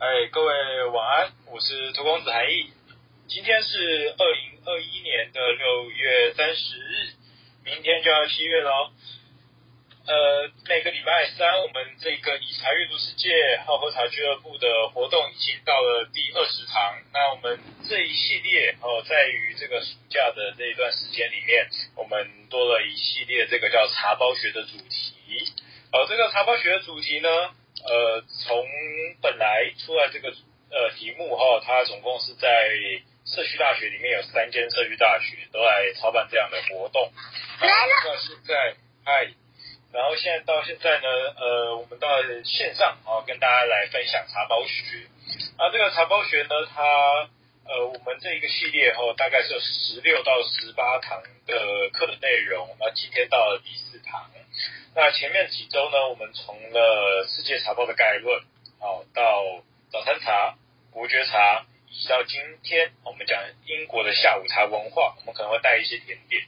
[0.00, 2.70] 哎，各位晚安，我是涂公子韩毅。
[3.26, 7.10] 今天是二零二一年的六月三十日，
[7.64, 8.92] 明天就要七月了哦。
[10.06, 17.02] 呃，每个礼拜三，我们这个以茶阅读世界好喝茶俱乐部的活动已经到了第二十堂。
[17.12, 17.58] 那我们
[17.88, 25.42] 这一系列哦，在于这个暑假的这一段时间里面，我们多了一系列这个叫茶包学的主题。
[25.90, 27.28] 呃，这个茶包学的主题呢，
[27.88, 28.66] 呃，从
[29.22, 32.48] 本来出来这个呃题目哈、哦，它总共是在
[33.24, 37.10] 社区大学里面有三间社区大学都来操办这样的活动。
[37.60, 38.74] 然后到现在，
[39.04, 39.32] 嗨。
[39.90, 41.08] 然后现在到现在呢，
[41.40, 42.08] 呃，我们到
[42.44, 45.08] 线上啊，跟大家来分享茶包学。
[45.56, 46.84] 啊，这个茶包学呢，它
[47.64, 52.68] 呃，我们这一个系列哈、哦，大概是有十六到十八堂的课的内容。
[52.78, 53.87] 那今天到了第。
[54.98, 58.42] 那前面几周呢，我们从了世界茶包的概论，
[58.80, 59.62] 好、哦，到
[59.92, 60.56] 早餐茶、
[60.92, 66.42] 伯爵茶，一直到今天我们讲英国的下午茶文化，我们可能会带一些甜点，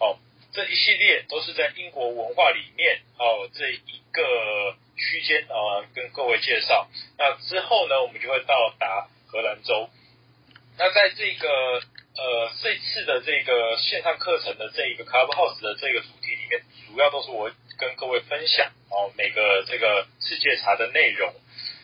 [0.00, 0.18] 哦。
[0.52, 6.88] 这一系列都是在英国文化里面哦，这一个区间啊、跟各位介绍。
[7.16, 9.88] 那之后呢，我们就会到达荷兰州。
[10.76, 11.48] 那在这个
[12.16, 17.50] 呃这次的这个线上课程的这一个 Clubhouse 的这个主题里面，主要都是我
[17.82, 21.34] 跟各位分享哦每个这个世界茶的内容。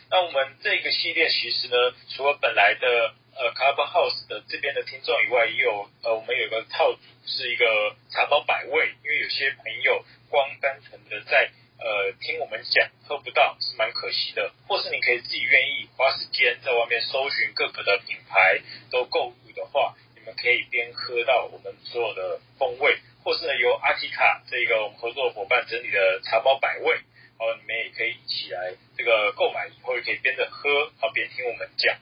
[0.08, 1.74] 那我们这个系列其实呢，
[2.14, 7.00] 除了本来的呃 Clubhouse 的这边的听众以外，也有呃我们有个套组。
[7.30, 22.96] 是一个茶包百味，因为有些朋友光单纯的在呃听我们讲喝不到是蛮可惜的，或是你可以自己愿意花时间在外面搜寻各个的品牌都购入的话，你们可以边喝到我们所有的风味，
[23.28, 26.96] 或是呢由阿提卡这个我们合作伙伴整理的茶包百味，
[27.36, 31.94] 哦你们也可以一起来这个购买以后也可以边着喝啊边听我们讲。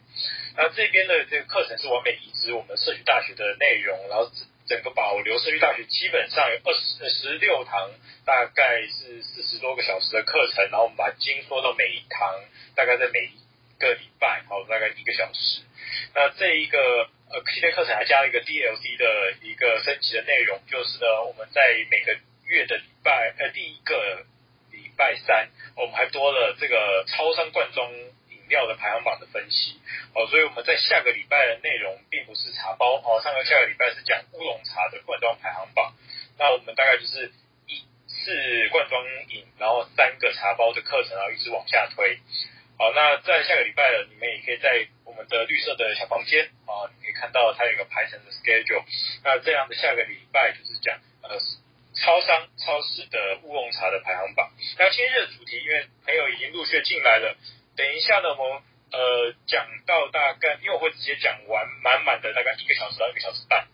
[0.55, 4.31] 那这边的这个课程是完美移植我们社区大学的内容，然后。
[4.69, 7.89] 整个保留社区大学基本上有二十十六堂，
[8.25, 12.35] 大概是四十多个小时的课程，然后我们把它精缩到每一堂，
[12.75, 15.63] 大概在每一个礼拜，好，大概一个小时。
[16.17, 21.61] 那这一个呃系列课程还加了一个 DLC 的一个升级的内容，就是呢，我们在
[21.91, 24.25] 每个月的礼拜呃第一个
[24.71, 28.15] 礼拜三，我们还多了这个超商罐装饮。
[28.49, 29.75] 料的排行榜的分析
[30.15, 35.93] 哦，所以我们在下个礼拜的内容并不是茶包哦，上个下个礼拜是讲乌龙茶的罐装排行榜，
[36.39, 37.33] 那我们大概就是
[37.67, 42.21] 一次罐装饮，然后三个茶包的课程，然后一直往下推。
[42.79, 48.85] 好，那在下个礼拜了，你们也可以在我们的绿色的小房间啊，你看到它有一个排程的 schedule。
[49.25, 51.39] 那这样的下个礼拜就是讲呃
[51.97, 54.53] 超商超市的乌龙茶的排行榜。
[54.79, 57.37] 那今日的主题，因为朋友已经陆续进来了。
[57.77, 58.63] 等一下呢，我们
[58.93, 63.67] 呃讲到大概，因为我会直接讲完满满的大概一个小时到一个小时半，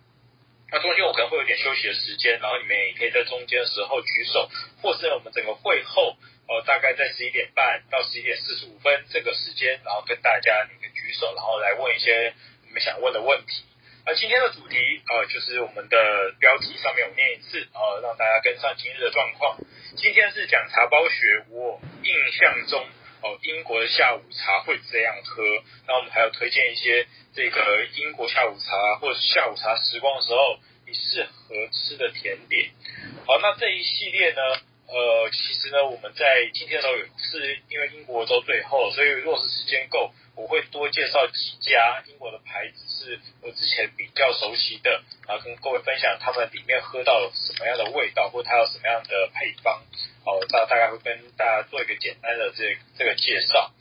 [0.70, 4.48] 那中间我可能会有点休息的时间，然后你们也可以在中间的时候举手，
[4.82, 6.16] 或是我们整个会后
[6.48, 12.34] 呃大概在十一点半到十一点四十五分这个时间，然后跟大家你们举手，然后来问一些
[12.72, 13.64] 你们想问的问题。
[14.06, 19.58] 那今天的主题呃就是我们的标题上面我念一次呃让大家跟上今日的状况。
[19.94, 22.82] 今天是讲茶包学，我印象中。
[23.20, 25.44] 哦，英国的下午茶会这样喝。
[25.86, 32.70] 那我们还有推荐一些这个英国下午茶或者下午茶时光的时候，你适合吃的甜点。
[33.26, 34.40] 好，那这一系列呢，
[34.88, 49.82] 呃，其实呢，我们在今天的时候有是因为英国都最后，所以若是时间够，我会多介绍几家英国的牌子是我之前比较熟悉的，然后跟各位分享他们里面喝到什么样的味道，或它有什么样的配方。
[50.24, 53.72] 好，大大概会跟大家做一个简单的这这个介绍。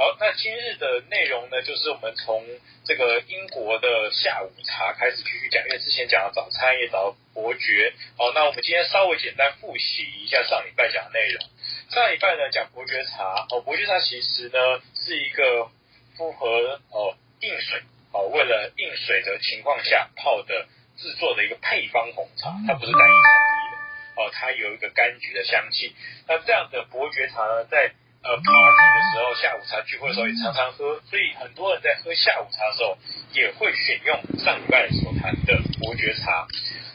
[0.00, 2.42] 好，那今日的内容呢，就是我们从
[2.86, 7.92] 这个英国的下午茶开始继续讲，因为之前讲了早餐，也讲了伯爵。
[8.16, 11.44] 好，那我们今天稍微简单复习一下上礼拜讲的内容。
[11.90, 15.68] 上礼拜呢讲伯爵茶，哦，伯爵茶其实呢是一个
[16.16, 17.82] 复合哦硬水，
[18.14, 20.66] 哦为了硬水的情况下泡的
[20.96, 24.22] 制作的一个配方红茶，它不是单一产地的。
[24.22, 25.94] 哦，它有一个柑橘的香气。
[26.26, 31.00] 那这样的伯爵茶呢，在呃 party 的时候，下午茶聚会的时候也常常喝。
[31.08, 32.98] 所以很多人在喝下午茶的时候，
[33.32, 36.46] 也会选用上礼拜所谈的伯爵茶。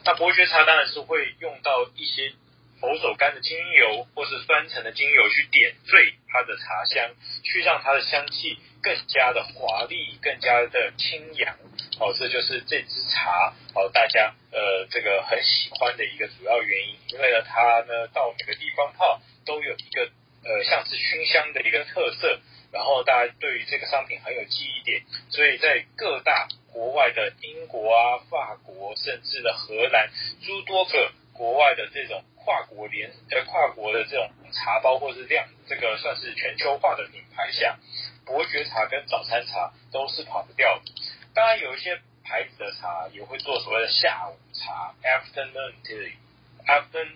[0.05, 2.31] 那伯爵茶当然是会用到一些
[2.79, 11.55] 佛手柑的精油，或是酸橙的精油去点缀它的茶香，去让它的香气更加的华丽，更加的清扬。
[11.99, 20.11] 哦，这就是这支茶哦，大家呃这个很喜欢的一个主要原因，因为呢它呢到每个地方泡都有一个
[20.45, 22.39] 呃像是熏香的一个特色，
[22.71, 30.09] 然后大家对于这个商品很有记忆点，所以在各大国外的英国啊、法国，甚至的荷兰
[30.41, 37.79] 诸多个国外的这种跨国联呃跨国的这种茶包或是量这个算是全球化的品牌下，
[38.25, 40.91] 伯爵茶跟早餐茶都是跑不掉的。
[41.33, 47.15] 当然有一些牌子的茶也会做所谓的下午茶 （afternoon tea），afternoon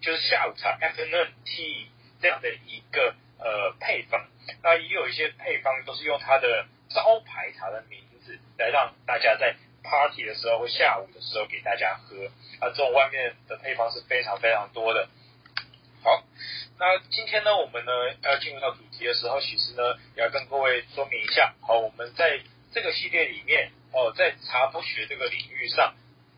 [0.00, 1.86] 就是下午茶 （afternoon tea）
[2.20, 4.26] 这样的一个呃配方。
[4.62, 12.26] 那也有一些配方都是用它的招牌茶的名字来让大家在 party 的时候或下午的时候给大家喝。
[12.60, 15.08] 啊，这种外面的配方是非常非常多的。
[16.02, 16.24] 好，
[16.78, 21.54] 那今天呢，我们呢要进入到主题的时候，其实呢要跟各位说明一下。
[21.60, 22.40] 好，我们在
[22.72, 25.94] 这个系列里面，哦，在茶博学这个领域上，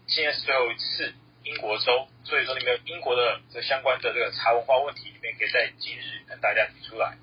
[0.06, 1.14] 今天是最后一次
[1.44, 7.16] 英国州，所以说你们英国的这相关的这个茶文化问题里面，可以在今日跟大家提出来。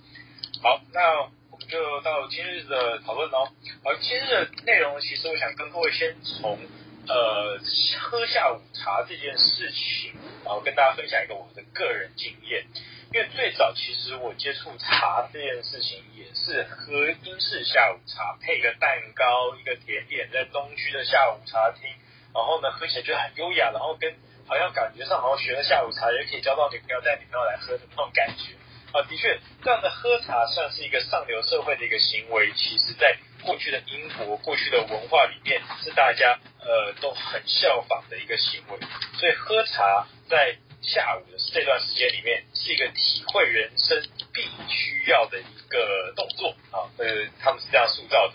[0.61, 1.21] 好，那
[1.51, 3.45] 我们就到今日的讨论喽。
[3.83, 6.59] 好，今日的内容其实我想跟各位先从
[7.07, 7.59] 呃
[7.99, 10.13] 喝下午茶这件事情，
[10.43, 12.65] 然后跟大家分享一个我的个人经验。
[13.11, 21.89] 因为最早其实我接触茶这件事情也是喝英式下午茶，配个蛋糕一个甜点，在东区的下午茶厅，
[22.33, 24.13] 然后呢喝起来就很优雅，然后跟
[24.47, 28.55] 好像感觉上好像学了下午茶也可以交到女朋友带女朋友来喝的那种感觉。
[28.91, 32.51] 啊，的确，这样的喝茶算是一个上流社会的一个行为。
[32.53, 38.79] 其实，在过去的英国、过去的文化里面，是大家呃都很效仿的一个行为。
[39.13, 44.01] 所以，喝茶在下午的这段时间里面，是一个体会人生
[44.33, 46.89] 必须要的一个动作啊。
[46.97, 48.33] 呃，他们是这样塑造的。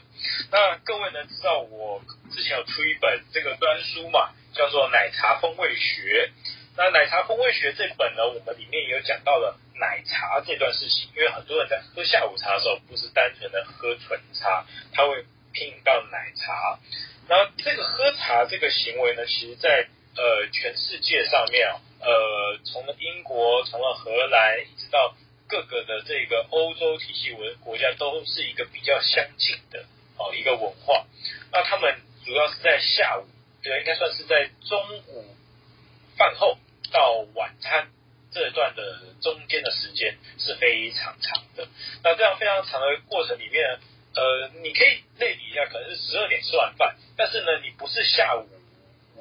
[0.51, 2.03] 那各位呢，知道我
[2.33, 6.31] 之前有出一本这个专书嘛，叫做《奶茶风味学》。
[6.77, 9.61] 那《奶茶风味学》这本呢，我们里面也有讲到了。
[9.77, 16.79] 奶茶这段事情，因为很多人在喝下午茶的时候，不是单纯的喝纯茶，他会品到奶茶。
[17.27, 25.15] 然后这个喝茶这个行为呢，其实在呃全世界上面啊，呃从英国，从了荷兰，一直到
[25.49, 29.85] 各个的这个欧洲体系文国家，都是一个比较相近的
[30.17, 31.07] 哦一个文化。
[31.53, 33.27] 那他们主要是在下午，
[33.63, 35.35] 对，应该算是在中午
[36.17, 36.59] 饭后
[36.93, 37.89] 到晚餐。
[38.35, 41.69] 这段的中间的时间是非常长的，
[42.03, 43.79] 那这样非常长的过程里面，
[44.17, 48.49] 呃，你可以类比一下，可能是十二点吃完饭，但是呢，你不是下午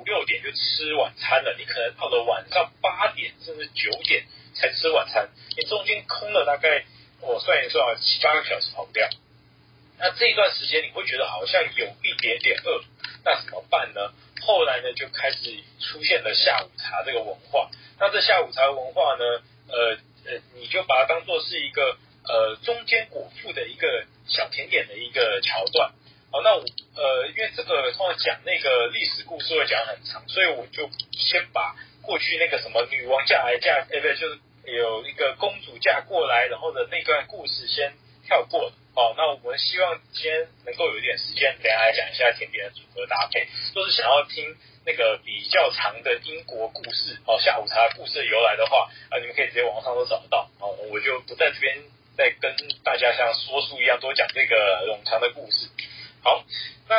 [0.05, 6.85] 六点就吃晚餐了，你可能到了晚上八点甚至九点才吃晚餐，你中间空了大概
[7.21, 9.09] 我算一算七八个小时跑不掉，
[9.99, 12.83] 那这一段时间你会觉得好像有一点点饿，
[13.23, 14.13] 那怎么办呢？
[14.41, 15.37] 后来呢，就开始
[15.79, 17.69] 出现了下午茶这个文化。
[17.97, 21.97] 那这下午茶文化呢，呃呃，你就把它当做是一个
[22.27, 25.93] 呃中间果腹的一个小甜点的一个桥段。
[26.33, 26.65] 好，那我
[26.97, 37.93] 呃，因为这个通常讲那个历史故事会讲很长，所以我就先把过去那个什么女王嫁来嫁，呃，不对就是有一个公主嫁过来，然后的那段故事先
[38.25, 38.71] 跳过。
[38.95, 44.57] 好，那我们希望今天能够有一点时间，等下来讲一下甜点的组合搭配，都是想要听。
[44.85, 51.77] 那个比较长的英国故事，哦，下午茶故事的由来的话，啊，你们可以直接网上都找得到，哦，我就不在这边
[52.17, 52.53] 再跟
[52.83, 55.69] 大家像说书一样多讲这个冗长的故事。
[56.23, 56.41] 好，
[56.87, 56.95] 那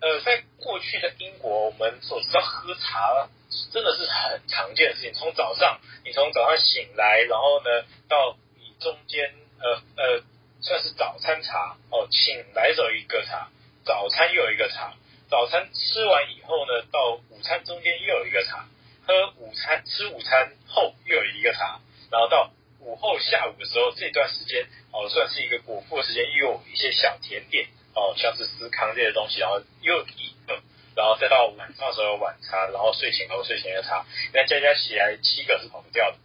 [0.00, 3.28] 呃，在过去的英国，我们所知道喝茶
[3.72, 5.12] 真的是很常见的事情。
[5.14, 10.22] 从早上，你从早上醒来，然后呢，到你中间，呃呃，
[10.60, 13.50] 算是早餐茶，哦，醒来时候一个茶，
[13.84, 14.94] 早餐又有一个茶。
[15.28, 18.68] 早餐吃完以后呢，到午餐中间又有一个茶，
[19.04, 21.80] 喝午餐吃午餐后又有一个茶，
[22.12, 30.60] 然后到午后下午的时候这段时间哦，算是一个果腹的时间，又有一些小甜点哦，像是司康这些东西，然后又一个，
[30.94, 36.16] 然后再到晚上的时候有晚餐，然后睡前喝睡前的茶，那加加起来七个是跑不掉的。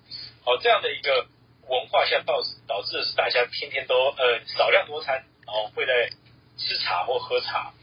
[0.45, 1.27] 好，这样的一个
[1.67, 6.09] 文化下导致导致的是大家天天都呃少量多餐，然后会在
[6.57, 7.73] 吃茶或喝茶。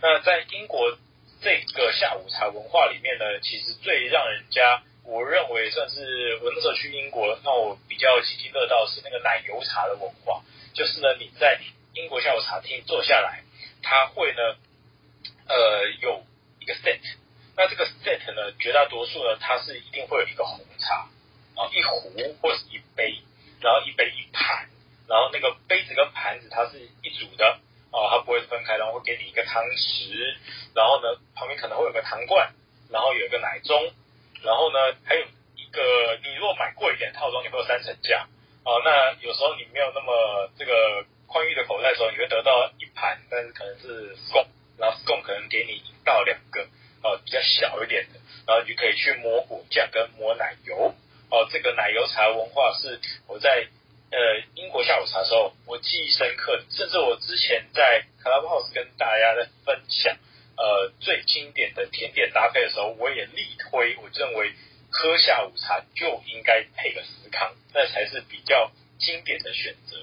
[0.00, 0.96] 那在英国
[1.40, 10.42] 这个下午茶文化里面呢，其实最让人家，我认为算是我那时候去英国，让我比较津津乐道是那个奶油茶的文化。
[10.74, 11.58] 就是呢，你在
[11.94, 13.44] 英国下午茶厅坐下来，
[13.82, 14.56] 他会呢，
[15.48, 16.24] 呃，有
[16.60, 17.00] 一个 set，
[17.56, 21.08] 那这个 set 呢，绝大多数呢，它是一定会有一个红茶
[21.56, 23.20] 啊，一壶或是一杯，
[23.60, 24.68] 然后一杯一盘，
[25.08, 27.60] 然后那个杯子跟盘子它是一组的。
[27.92, 30.34] 啊，它不会分开，然后会给你一个汤匙，
[30.74, 32.54] 然后呢，旁边可能会有个糖罐，
[32.88, 33.92] 然后有一个奶盅，
[34.40, 35.20] 然后呢，还有
[35.56, 38.26] 一个你如果买贵一点套装，你会有三层架。
[38.64, 44.46] 哦，那有时候你没有那么这个宽裕的口袋的时候，你会得到一盘，但是可能是贡
[44.76, 46.60] 然后贡可能给你一到两个，
[47.02, 50.94] 哦，比较小一点的，然后你就可以去抹果酱跟抹奶油，
[51.30, 53.66] 哦，这个奶油茶文化是我在
[54.10, 54.18] 呃
[54.56, 60.16] 英国下午茶的时候我记忆深刻，甚至我之前在 Clubhouse 跟大家在分享
[60.58, 64.52] 呃最经典的甜点搭配的时候，我也力推，我认为
[64.90, 69.96] 喝下午茶就应该配个司康，那才是比较经典的选择。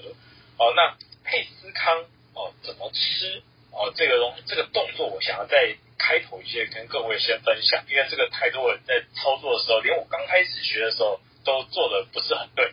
[0.58, 0.98] 哦，那
[1.30, 3.94] 配司康哦，怎么吃哦？
[3.96, 12.66] 这个东这个动作，我想要在开头一些跟各位先分享，因为这个太多人在操作的时候，连我刚开始学的时候都做的不是很对。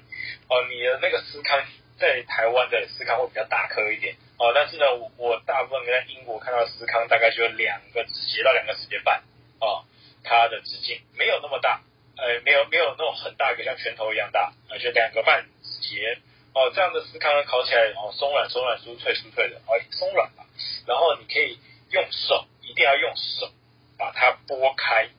[0.48, 1.62] 哦，你的那个司康
[1.98, 9.22] 在台湾的司康会比较大颗一点哦，但是呢，我我大部分在英国看到的司康大概就两个指节到两个指节半
[9.60, 9.84] 哦，
[10.24, 11.82] 它的直径没有那么大，
[12.16, 16.18] 呃，没有没有那种很大个像拳头一样大，而且两个半指节。
[16.56, 20.46] 哦，这样的司康烤起来哦，松软松软，酥脆酥脆的，哦，松软吧。
[20.86, 21.58] 然后你可以
[21.90, 23.52] 用手，一定要用手
[23.98, 25.10] 把它剥开。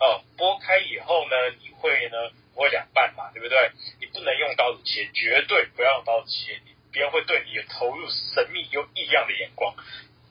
[0.00, 3.70] 哦，剥开以后呢，你会呢会两半嘛，对不对？
[4.00, 6.58] 你不能用刀子切，绝对不要用刀子切，
[6.90, 9.74] 别人会对你投入神秘又异样的眼光。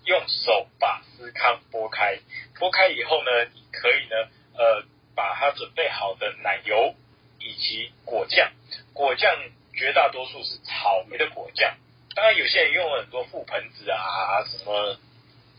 [0.05, 2.17] 用手把司康剥开，
[2.57, 4.15] 剥开以后呢，你可以呢，
[4.57, 4.83] 呃，
[5.13, 6.95] 把它准备好的奶油
[7.37, 8.51] 以及果酱，
[8.93, 9.37] 果酱。
[9.77, 11.77] 绝大多数是草莓的果酱，
[12.15, 14.97] 当然有些人用了很多覆盆子啊，什么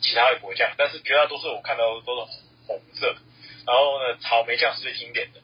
[0.03, 2.33] 其他的果酱，但是绝大多数我看到都是
[2.67, 3.17] 红色。
[3.65, 5.41] 然后呢，草莓酱是最经典的。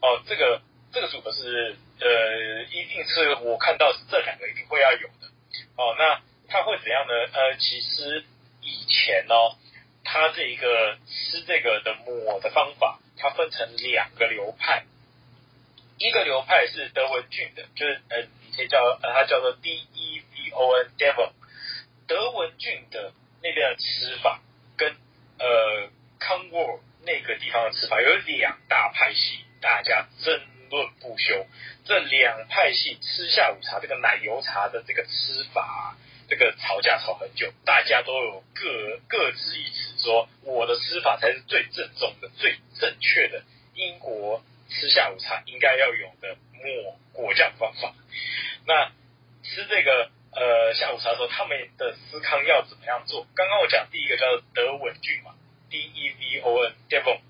[0.00, 0.60] 哦，这个
[0.92, 5.28] 这个组合是呃，一定是我看到是这两个一定会要有的。
[5.76, 7.12] 哦，那它会怎样呢？
[7.32, 8.24] 呃，其实
[8.62, 9.56] 以前哦，
[10.02, 14.84] 它这一个吃这个的抹的方法，它分成两个流派。
[15.98, 21.32] 一个流派是德文郡的，就是呃，以前叫呃，它叫做 D E V O N Devon。
[22.06, 23.12] 德文郡的
[23.42, 24.40] 那边的吃法
[24.76, 24.96] 跟
[25.38, 30.40] 呃康沃尔那个地方的吃法有两大派系，大家争
[30.70, 31.46] 论不休。
[31.84, 35.96] 这两派系吃下午茶这个奶油茶的这个吃法，
[36.28, 43.42] 这个吵架吵很久，大家都有各各执一词，说我的吃法才是最正宗的、最正确的。
[43.74, 44.42] 英国。
[44.68, 47.94] 吃下午茶应该要有的抹果酱方法。
[48.66, 48.92] 那
[49.42, 53.26] 吃这个呃下午茶的时候，他们的司康要怎么样做？
[53.34, 55.34] 刚刚我讲第一个叫做德文郡嘛
[55.70, 57.20] ，D E V O N Devon。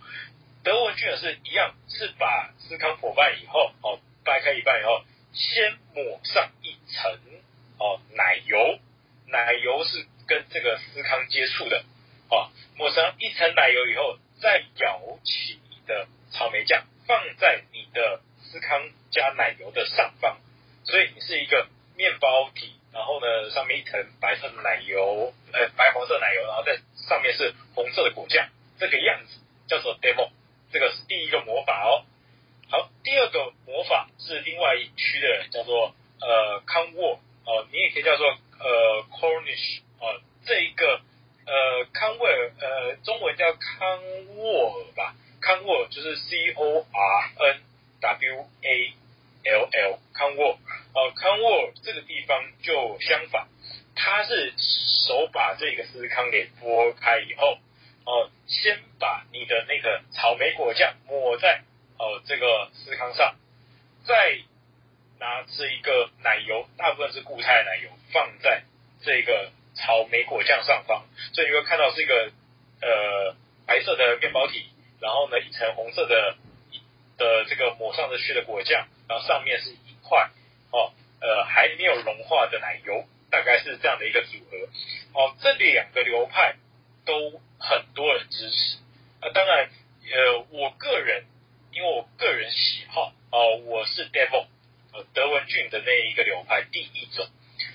[0.64, 7.18] 德文郡是一样，是把司康剖半以后，哦，掰开一半以后，先抹上一层
[7.78, 8.78] 哦奶油，
[9.28, 11.84] 奶油是跟这个司康接触的，
[12.28, 16.84] 哦，抹上一层奶油以后，再舀起你的草莓酱。
[17.08, 20.36] 放在你的司康加奶油的上方，
[20.84, 28.46] 所以你是一个面包体，然后呢，上面一层白色奶油，呃，白黄色奶油，然后在上面是红色的果酱，
[28.78, 30.28] 这个样子叫做 demo，
[30.70, 32.04] 这个是第一个魔法哦。
[32.70, 41.00] 好，第二个魔法是另外一区的人叫做呃康沃哦，你也可以叫做呃 Cornish 哦，这一个
[41.46, 43.98] 呃康沃尔呃中文叫康
[44.36, 45.14] 沃尔吧。
[45.40, 47.60] 康沃就是 C O R N
[48.00, 48.92] W A
[49.44, 50.58] L L 康沃尔，
[50.94, 53.46] 哦，康沃这个地方就相反，
[53.94, 57.58] 它是手把这个司康给剥开以后，
[58.04, 61.62] 哦，先把你的那个草莓果酱抹在
[61.98, 63.36] 哦这个司康上，
[64.04, 64.38] 再
[65.20, 68.62] 拿这一个奶油，大部分是固态奶油，放在
[69.02, 72.32] 这个草莓果酱上方，所以你会看到是一个
[72.82, 74.68] 呃白色的面包体。
[75.00, 76.36] 然后呢，一层红色的
[77.16, 80.30] 的这个抹上的去的果酱，然后上面是一块
[80.72, 84.56] 哦，呃还没有融化的奶油，大概是这样的一个组合。
[85.14, 86.56] 哦，这两个流派
[87.04, 88.78] 都很多人支持。
[89.20, 89.70] 呃，当然，
[90.10, 91.24] 呃，我个人
[91.72, 94.46] 因为我个人喜好，哦、我是 Devon，
[94.92, 97.26] 呃，德文郡的那一个流派第一种。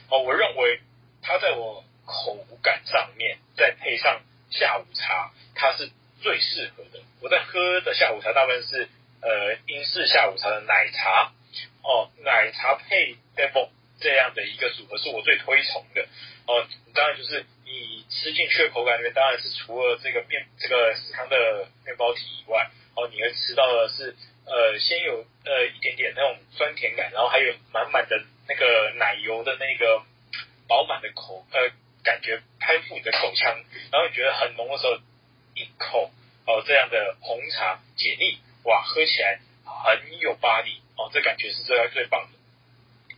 [0.10, 0.82] 哦、我认为
[1.22, 5.90] 它在我口感上面，再配上下午茶，它是。
[6.24, 8.88] 最适合的，我在喝的下午茶大部分是
[9.22, 11.34] 呃英式下午茶的奶茶
[11.84, 13.68] 哦，奶茶配 Devon
[14.00, 16.08] 这样的一个组合是我最推崇的
[16.48, 16.66] 哦。
[16.96, 24.16] 当然就是你吃进去的口感里面，当然是除了这个面这个食康的面包体以外，哦，你会吃到的是
[24.46, 28.16] 呃先有呃一点点那种酸甜感，然后还有满满的
[28.48, 30.02] 那个奶油的那个
[30.70, 31.70] 饱满的口呃
[32.02, 33.52] 感觉攀附你的口腔，
[33.92, 34.98] 然后你觉得很浓的时候。
[35.56, 36.12] 一口
[36.46, 42.38] 哦，这样的红茶解腻，哇，喝起来很有巴力哦，这感觉是最最棒的。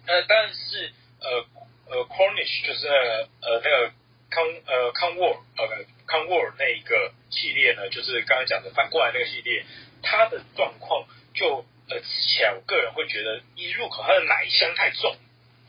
[0.07, 1.45] 呃，但是呃
[1.89, 3.91] 呃 Cornish 就是呃呃那个
[4.29, 9.65] 康呃康沃尔呃康沃尔那一个系列呢，就是刚刚讲的反过来那个系列，
[10.03, 15.15] 它的状况就呃吃起来，我个人会觉得一入口它的奶香太重，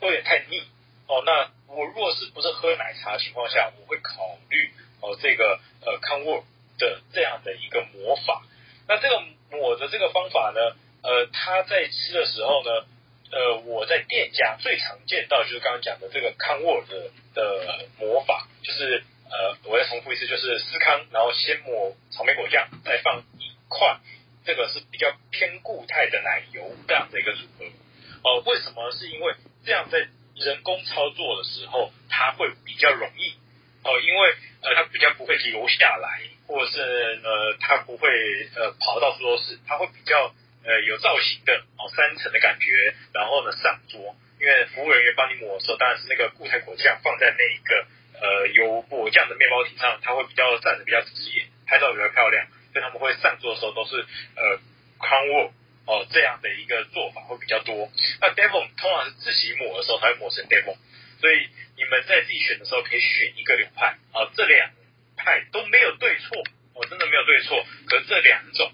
[0.00, 0.62] 会有点太腻
[1.06, 1.22] 哦。
[1.24, 4.70] 那我若是不是喝奶茶的情况下，我会考虑
[5.00, 6.42] 哦这个呃康沃尔
[6.78, 8.42] 的这样的一个磨法。
[8.88, 12.86] 那这个抹的这个方法呢，呃，它在吃的时候呢，
[13.32, 23.98] 呃，我在店家最常见到就是刚刚讲的这个康沃尔的的磨法，就是呃，我再重复一次，就是司康，然后先抹草莓果酱，再放一块，
[24.44, 27.64] 这个是比较偏固态的奶油这样的一个组合。
[28.22, 28.92] 呃，为什么？
[28.92, 29.98] 是因为这样在
[30.36, 33.30] 人工操作的时候，它会比较容易。
[33.82, 36.20] 哦、呃，因为呃，它比较不会流下来。
[36.46, 36.80] 或者是
[37.24, 38.08] 呃，它不会
[38.54, 40.32] 呃跑到处都是，它会比较
[40.64, 47.86] 呃有造型的哦，三层的感觉，然后呢上桌，因为服务人员帮你抹的时候，当然是那个固态果酱放在那一个
[48.20, 53.96] 呃有果酱的面包体上，它会比较站得比较直一点，拍照比较漂亮，所以他们会上桌的时候都是
[54.36, 54.58] 呃
[54.98, 55.50] crown roll
[55.86, 57.90] 哦这样的一个做法会比较多。
[58.20, 60.76] 那 devil 通常是自己抹的时候它会抹成 devil，
[61.20, 64.70] 所以你们在自己选的时候可以选一个流派啊，这两。
[65.16, 66.42] 派都没有对错，
[66.74, 67.64] 我、真的没有对错。
[67.86, 68.70] 可是这两种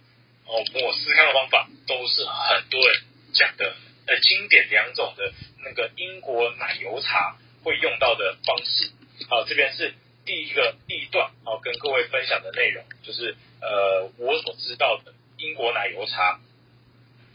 [0.47, 3.01] 哦我思康的方法都是很多人
[3.33, 3.75] 讲的
[4.07, 5.33] 呃经典两种的
[5.65, 8.91] 那个英国奶油茶会用到的方式。
[9.31, 9.95] 好、这边是
[10.25, 16.41] 第一个第一段，好、哦、跟各位分享的内容，就是呃我所知道的英国奶油茶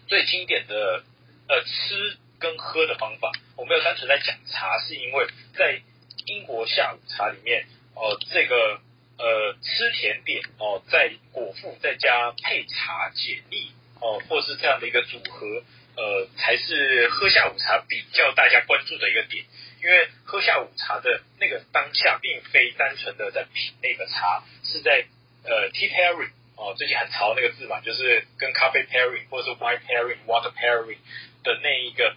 [0.07, 1.03] 最经典的
[1.47, 3.31] 呃吃跟喝的方法。
[3.55, 5.81] 我没有单纯在讲茶，是因为在
[6.25, 8.81] 英国下午茶里面哦这个。
[9.17, 15.63] 呃，吃甜点哦，在果腹再加配茶解腻哦，或是这样的一个组合，
[15.95, 19.43] 呃，才是喝下午茶比较大家关注的一个点。
[19.81, 25.05] 因为喝下午茶的那个当下，并非单纯的在品那个茶，是在
[25.43, 30.97] 呃 tea pairing 哦，最近很潮那个字嘛，就是跟咖啡 pairing 或者是 wine pairing、water pairing
[31.43, 32.15] 的那一个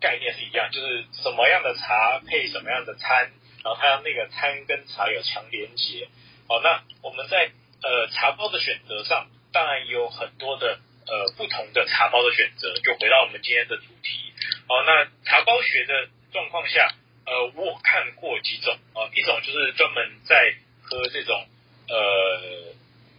[0.00, 3.30] 概念是一样，就是什么样的茶配什么样的餐，
[3.62, 6.08] 然后它那个餐跟茶有强连结。
[6.50, 7.48] 好，那我们在
[7.80, 12.74] 呃茶包的选择上，当然有很多的呃不同的茶包的选择。
[12.82, 14.34] 就回到我们今天的主题，
[14.66, 16.92] 好，那茶包学的状况下，
[17.24, 21.46] 呃，我看过几种啊，一种就是专门在喝这种
[21.86, 22.74] 呃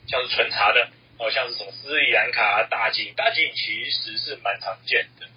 [0.09, 5.27] 像是纯茶的，哦，像是什么斯里兰卡、大吉，大吉其实是蛮常见的，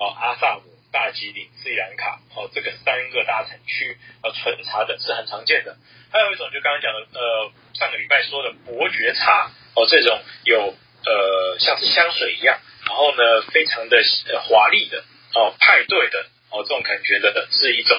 [0.00, 5.76] 哦，阿萨姆、大吉岭、斯里兰卡，哦，这个三个大产区，呃，纯茶的是很常见的。
[6.12, 10.72] 还有一种，就刚刚讲的，呃，上个礼拜说的伯爵茶哦，这种有
[11.04, 13.98] 呃像是香水一样，然后呢非常的
[14.30, 15.02] 呃华丽的
[15.34, 17.98] 哦，派对的哦这种感觉的是一种，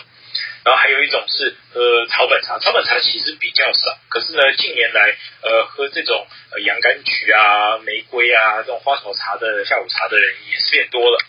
[0.63, 11.19] 然后还有一种是呃草本茶，草本茶其实比较少，可是呢近年来呃喝这种呃洋甘菊啊、玫瑰啊这种花草茶的下午茶的人也是变多了，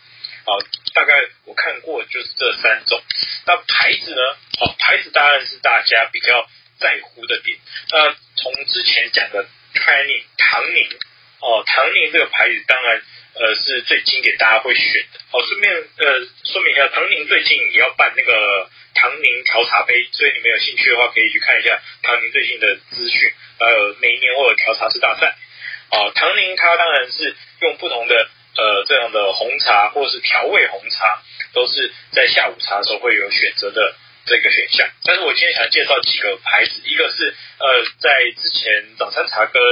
[0.46, 0.58] 好，
[0.94, 1.12] 大概
[1.44, 3.02] 我看过就是这三种，
[3.46, 4.22] 那牌子呢？
[4.60, 6.48] 哦，牌子当然是大家比较。
[6.78, 7.56] 在乎的点，
[7.88, 10.86] 那从之前讲的 Twinings 唐宁
[11.40, 13.00] 哦，唐宁这个牌子当然
[13.32, 15.18] 呃是最经典，大家会选的。
[15.32, 23.32] 好、哦，顺便呃说明一下，唐宁最近也要办那个唐宁调茶杯，所以你们有兴趣的话，可以去看一下唐宁最近的资讯。
[23.58, 25.34] 呃，每一年会有调茶师大赛。
[25.92, 33.94] 哦，唐宁它当然是用不同的呃这样的红茶或者是调味红茶，都是在下午茶的时候会有选择的。
[34.28, 39.62] 这个选项，但是我今天想介绍几个牌子，一个是呃，在之前早餐茶跟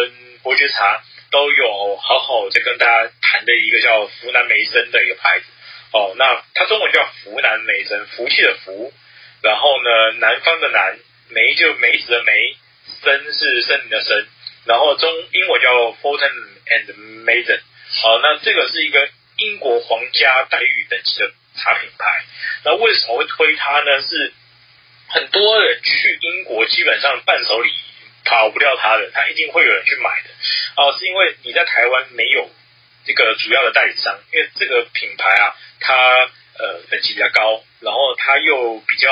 [0.45, 5.47] 伯爵茶都有好好在跟大家谈的一个叫福南梅森的一个牌子
[5.93, 8.93] 哦，那它中文叫福南梅森，福气的福，
[9.43, 12.57] 然后呢南方的南，梅就梅子的梅，
[13.03, 14.25] 森是森林的森，
[14.67, 22.25] 然后中英文叫 Fortnum and Mason，好，那这个是一个英国皇家待遇等级的茶品牌，
[22.65, 24.03] 那为什么会推它呢？
[24.03, 24.33] 是
[25.09, 27.71] 很多人去英国，基本上伴手礼
[28.25, 30.31] 跑不掉它的，它一定会有人去买的。
[30.77, 32.51] 哦、呃，是因为你在台湾没有
[33.05, 35.95] 这个主要的代理商，因为这个品牌啊，它
[36.59, 39.11] 呃等级比较高，然后它又比较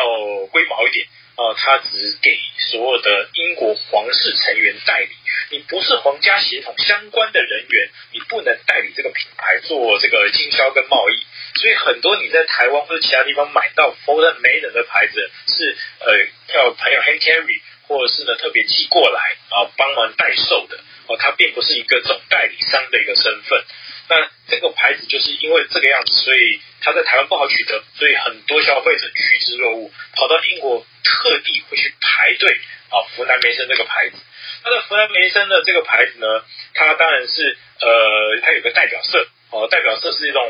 [0.50, 1.06] 龟毛一点。
[1.34, 2.38] 哦、它只给
[2.70, 5.08] 所有的英国皇室成员代理，
[5.52, 11.26] 你不是皇家血统相关的人员，你不能代理这个品牌做这个经销跟贸易。
[11.60, 23.62] 所以很多你在台湾或者其他地方买到 Fortnum & Mason 的牌子是呃叫朋友 hand carry 或者是呢特别寄过来啊帮忙代售的哦，它并不是一个总代理商的一个身份。
[24.08, 34.16] 那这个牌子就是因为这个样子，所以它在台湾不好取得，所以很多消费者趋之若鹜，跑到英国特地会去排队啊，湖南梅森这个牌子。
[34.62, 36.26] 它的福南梅森的这个牌子呢，
[36.74, 39.26] 它当然是呃，它有个代表色。
[39.50, 40.40] 哦，代表色是一种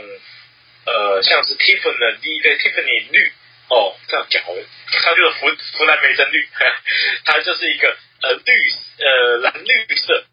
[0.86, 3.32] 呃，像是 Tiffany 的 Tiffany 绿。
[3.68, 4.42] 哦，这样讲，
[5.02, 5.48] 它就是福
[5.78, 6.46] 福南梅森绿，
[7.24, 8.52] 它就是一个呃绿
[8.98, 10.24] 呃蓝绿色。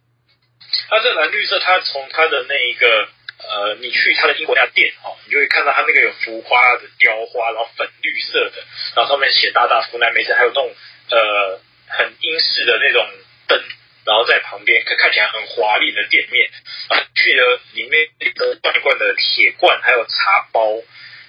[0.89, 8.63] 它这蓝绿色，它从它的那一个呃，你去它的英国家店哦，你就会看到它那个有浮花的雕花，然后粉绿色的，
[8.95, 10.75] 然后上面写大大福南梅森，还有那种
[11.09, 13.07] 呃很英式的那种
[13.49, 13.59] 灯，
[14.05, 16.49] 然后在旁边看看起来很华丽的店面
[16.87, 20.81] 啊，去了里面一个罐罐的铁罐，还有茶包，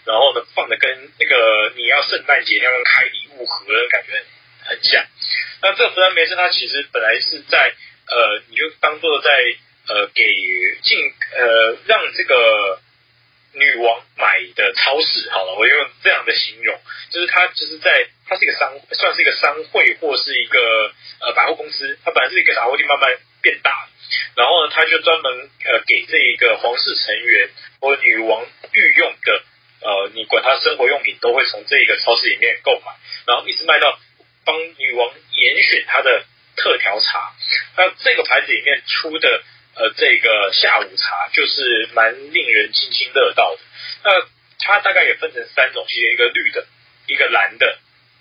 [0.05, 4.23] 然后呢放的跟那个你要圣诞节那样开礼物盒的感觉
[4.63, 5.05] 很像。
[5.63, 7.75] 那这个福南梅森它其实本来是在。
[8.13, 9.31] 呃，你就当做在
[9.87, 10.25] 呃给
[10.83, 12.81] 进呃让这个
[13.53, 16.79] 女王买的超市好了，我用这样的形容，
[17.11, 23.11] 就是它就是在它是一个商算是一个商会或是一个呃百货公司，它本来是一个杂货店，慢慢
[23.43, 23.89] 变大，
[24.37, 29.43] 然后呢，它就专门呃给这一个皇室成员或女王御用的
[29.83, 32.93] 呃，你管它生活用品都会从这一个超市里面购买，
[33.27, 33.99] 然后一直卖到
[34.45, 36.25] 帮女王严选她的。
[36.57, 37.33] 特调茶，
[37.77, 39.43] 那这个牌子里面出的
[39.75, 43.61] 呃这个下午茶就是蛮令人津津乐道的。
[44.05, 44.11] 那
[44.59, 46.67] 它大概也分成三种系列，一个绿的，
[47.07, 47.79] 一个蓝的，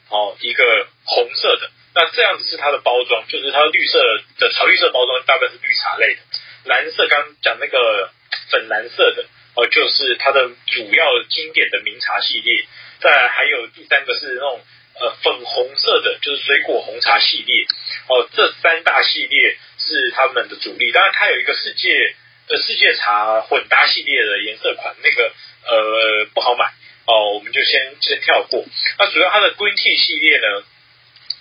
[0.09, 1.69] 哦，一个红色的。
[1.95, 3.99] 那这样子是它的包装，就是它绿色
[4.39, 6.21] 的草绿色包装大概是绿茶类的，
[6.65, 8.11] 蓝色刚讲那个
[8.51, 12.65] 粉蓝色的哦，就是它的主要经典的名茶系列。
[13.01, 14.61] 再还有第三个是那种。
[14.99, 17.65] 呃，粉红色的就是水果红茶系列
[18.09, 20.91] 哦，这三大系列是他们的主力。
[20.91, 22.15] 当然，它有一个世界
[22.47, 25.31] 的世界茶混搭系列的颜色款，那个
[25.65, 26.73] 呃不好买
[27.05, 28.65] 哦，我们就先先跳过。
[28.97, 30.63] 那主要它的 Green Tea 系列呢，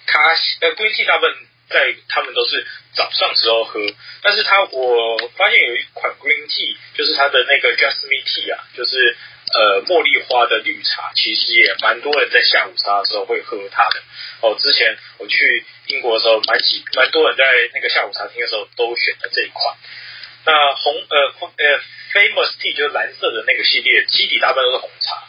[0.07, 0.21] 它
[0.61, 1.35] 呃 Green Tea 大部分
[1.69, 3.81] 在他们都是早上时候喝，
[4.23, 9.17] 但是它我发现有一款 Green Tea 就是它的那个 Jasmine Tea 啊，就是。
[9.55, 14.03] 呃，茉莉花的绿茶其实也蛮多人在下午茶的时候会喝它的
[14.43, 14.55] 哦。
[14.59, 19.75] 之前我去英国的时候，蛮几蛮多人在那个下午茶厅的时候都选了这一款。
[20.45, 21.17] 那红呃
[21.57, 21.81] 呃
[22.13, 25.25] Famous Tea 就是蓝色的那个系列，基底大部分都是红茶。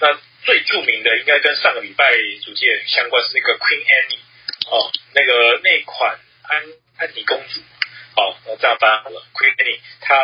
[0.00, 2.12] 那最著名的应该跟上个礼拜
[2.44, 4.18] 主题相关是那个 Queen Anne
[4.70, 6.62] 哦，那个那款安
[6.98, 7.60] 安妮公主
[8.16, 10.14] 哦，那这样翻好了 Queen Anne 它。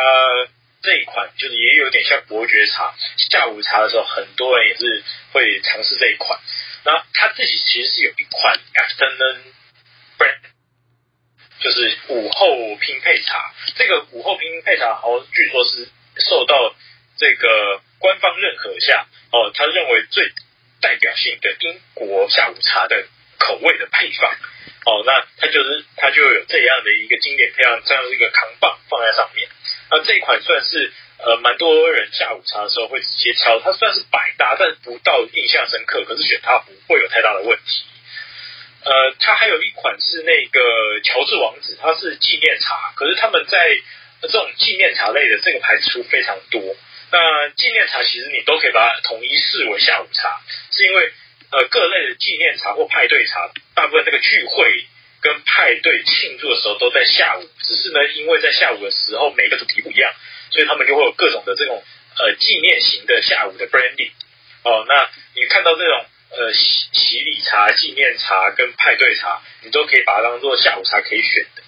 [0.81, 2.95] 这一款就是也有点像伯爵茶，
[3.29, 6.39] 下午茶的时候很多人也是会尝试这一款。
[6.83, 9.37] 然后他自己其实是有一款 Afternoon
[10.17, 10.41] Blend，
[11.59, 13.53] 就是午后拼配茶。
[13.75, 16.75] 这个午后拼配茶，好像据说是受到
[17.17, 20.31] 这个官方认可下，哦，他认为最
[20.81, 23.05] 代表性的英国下午茶的
[23.37, 24.35] 口味的配方。
[24.83, 29.47] 哦，那它就是它就有这样的一个经典配方，这样一个扛棒放在上面。
[29.91, 36.05] 那这一款算是呃蛮多人下午茶的时候会直接挑，它算是百搭，但不到印象深刻。
[36.05, 37.83] 可是选它不会有太大的问题。
[38.83, 43.57] 呃，它还有一款是那个乔治王子，它是纪念茶，可是他们在
[44.21, 46.61] 这种纪念茶类的这个牌子出非常多。
[47.11, 51.11] 那纪念茶其实你都可以把它统一视为下午茶，是因为。
[51.53, 54.85] 呃，各类的纪念茶或派对茶，大部分这个聚会
[55.21, 57.47] 跟派对庆祝的时候都在下午。
[57.63, 60.11] 只是呢，因为在下午的时候每个主题不一样，
[60.49, 61.83] 所以他们就会有各种的这种
[62.17, 64.11] 呃纪念型的下午的 branding。
[64.63, 71.63] 哦，那你看到这种呃洗洗礼茶、纪念茶跟派对茶，你都可以把它当做下午茶可以选的。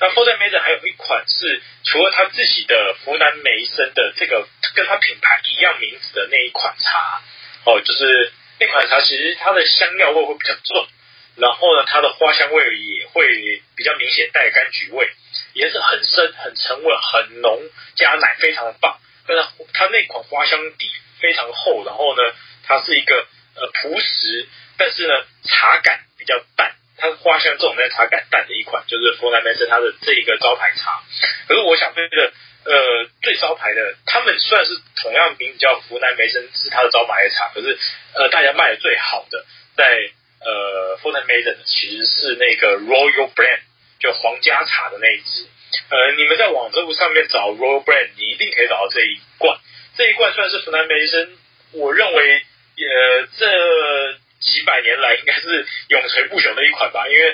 [0.00, 7.22] 那 Fortnum & Mason 还有一款是除了他自己的湖南梅森的这个跟他品牌一样名字的那一款茶，
[7.66, 8.32] 哦，就是。
[8.58, 10.88] 那款茶其实它的香料味会比较重，
[11.36, 15.08] 然后呢，它的花香味也会比较明显带柑橘味，
[15.54, 17.62] 颜色很深、很沉稳、很浓，
[17.94, 18.98] 加奶非常的棒。
[19.26, 22.22] 但是它那款花香底非常厚，然后呢，
[22.64, 31.02] 它是一个呃朴实，但是呢茶感比较淡，它的花香重，但茶感淡的一款，就是湖南梅森它的这一个招牌茶。
[31.48, 32.32] 可是我想对这个。
[32.68, 37.78] 呃，最招牌的，他们虽然是同样名叫福南梅森，是他的招牌茶，可是
[38.12, 39.46] 呃，大家卖的最好的，
[39.76, 40.10] 在
[40.46, 43.60] 呃，Fuller Madeen 其实是那个 Royal Brand，
[43.98, 45.46] 就皇家茶的那一支。
[45.90, 49.58] 呃，你们在网络上面找 Royal Brand，你一定可以找到这一罐。
[49.96, 51.28] 这一罐算是 f o r t e Maiden，，
[51.72, 52.42] 我认为
[52.78, 57.30] 呃这几百年来应该是永垂不朽的一款吧，因为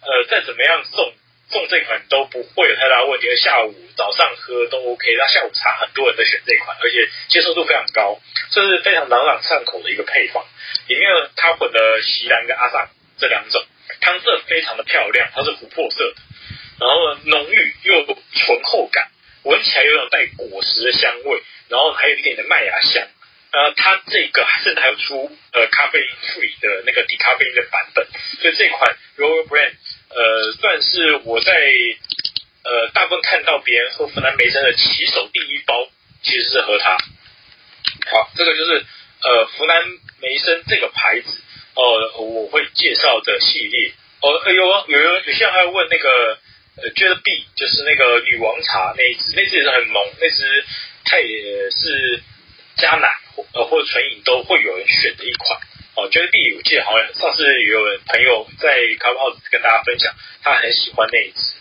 [0.00, 1.12] 呃再怎么样送。
[1.50, 5.14] 种这款都不会有太大问题，下午早上喝都 OK。
[5.16, 10.44] 那下午茶很多人都选这款，而且接受度非常高，这是非常朗朗上口的一个配方。
[10.88, 13.62] 里面它混了锡兰跟阿萨这两种，
[14.00, 16.14] 汤色非常的漂亮，它是琥珀色，
[16.80, 19.08] 然后浓郁又醇厚感，
[19.44, 23.06] 闻起来有种带果实的香味，然后还有一点点麦芽香。
[23.52, 28.04] 呃，它这个甚至还有出呃咖啡因 free 的那个低咖啡因的版本，
[28.40, 29.74] 所以这款 Royal Brand
[30.14, 31.52] 呃算是我在
[32.64, 35.88] 呃大部分看到别人喝湖南梅森的起手第一包，
[36.22, 36.96] 其实是喝它。
[38.10, 38.84] 好，这个就是
[39.22, 39.84] 呃湖南
[40.20, 41.42] 梅森这个牌子
[41.76, 46.38] 哦、我会介绍的系列哦，有有有有些人还要问那个
[46.76, 50.64] 呃 j e B 就是那个女王茶那一支，那支也是很浓，那支
[51.04, 52.22] 它也是
[52.76, 53.08] 加奶。
[53.52, 55.58] 呃，或者纯饮都会有人选的一款
[55.96, 56.08] 哦。
[56.10, 61.54] J B，我记得好像上次有人朋友在 Clubhouse 跟大家分享，他很喜欢那一只。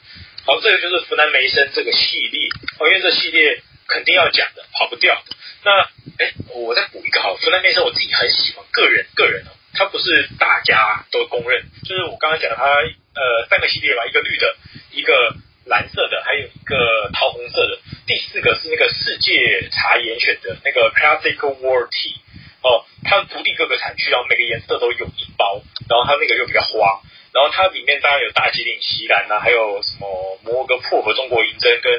[0.45, 5.35] 好，这个就是福南梅森这个系列哦，因为这系列肯定要讲的，跑不掉的。
[5.63, 5.81] 那
[6.23, 14.55] 哎，我再补一个好，福南梅森我自己很喜欢，个人个人哦，它不是大家都公认，就是我刚刚讲的它呃三个系列吧，一个绿的，
[14.91, 15.35] 一个。
[15.65, 22.19] 蓝色的，还有一个桃红色的，第四个是那个世界茶严选的那个 Classic World Tea
[22.63, 27.01] 哦，它独立各个产区，然后每个颜色都有一包，然后它那个又比较花，
[27.33, 31.93] 然后它里面当然有大吉岭锡兰啊，还有什么摩格薄荷中国银针跟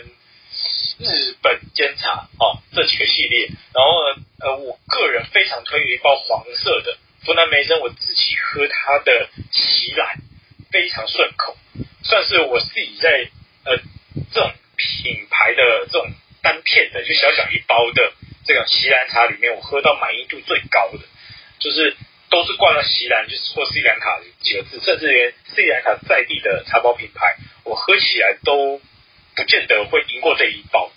[0.98, 10.16] 日本煎茶哦，这几个系列，然后呢，呃，我个人非常推荐一包黄色的湖南梅森，我自己喝它的锡兰
[10.72, 11.56] 非常顺口，
[12.02, 13.30] 算是我自己在。
[13.66, 13.78] 呃，
[14.30, 16.06] 这种品牌的这种
[16.42, 18.12] 单片的，就小小一包的
[18.44, 20.98] 这个锡兰茶里面，我喝到满意度最高的，
[21.58, 21.96] 就是
[22.30, 28.80] 都是挂了锡兰，就是或斯里兰卡几个字，甚至连斯里兰卡在地的茶包品牌，我喝起来都
[29.34, 30.90] 不见得会赢过这一包。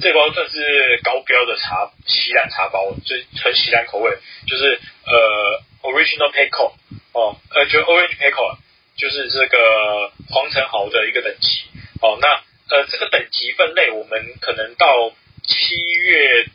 [0.00, 4.10] 这包算是高标的茶锡兰茶包，就是纯锡兰口味，
[4.48, 6.72] 就是呃 Original Pekoe
[7.12, 8.58] 哦，呃就 Orange Pekoe
[8.96, 11.64] 就是这个黄橙毫的一个等级。
[12.00, 12.42] 哦，那
[12.74, 15.12] 呃，这个等级分类，我们可能到
[15.44, 16.46] 七月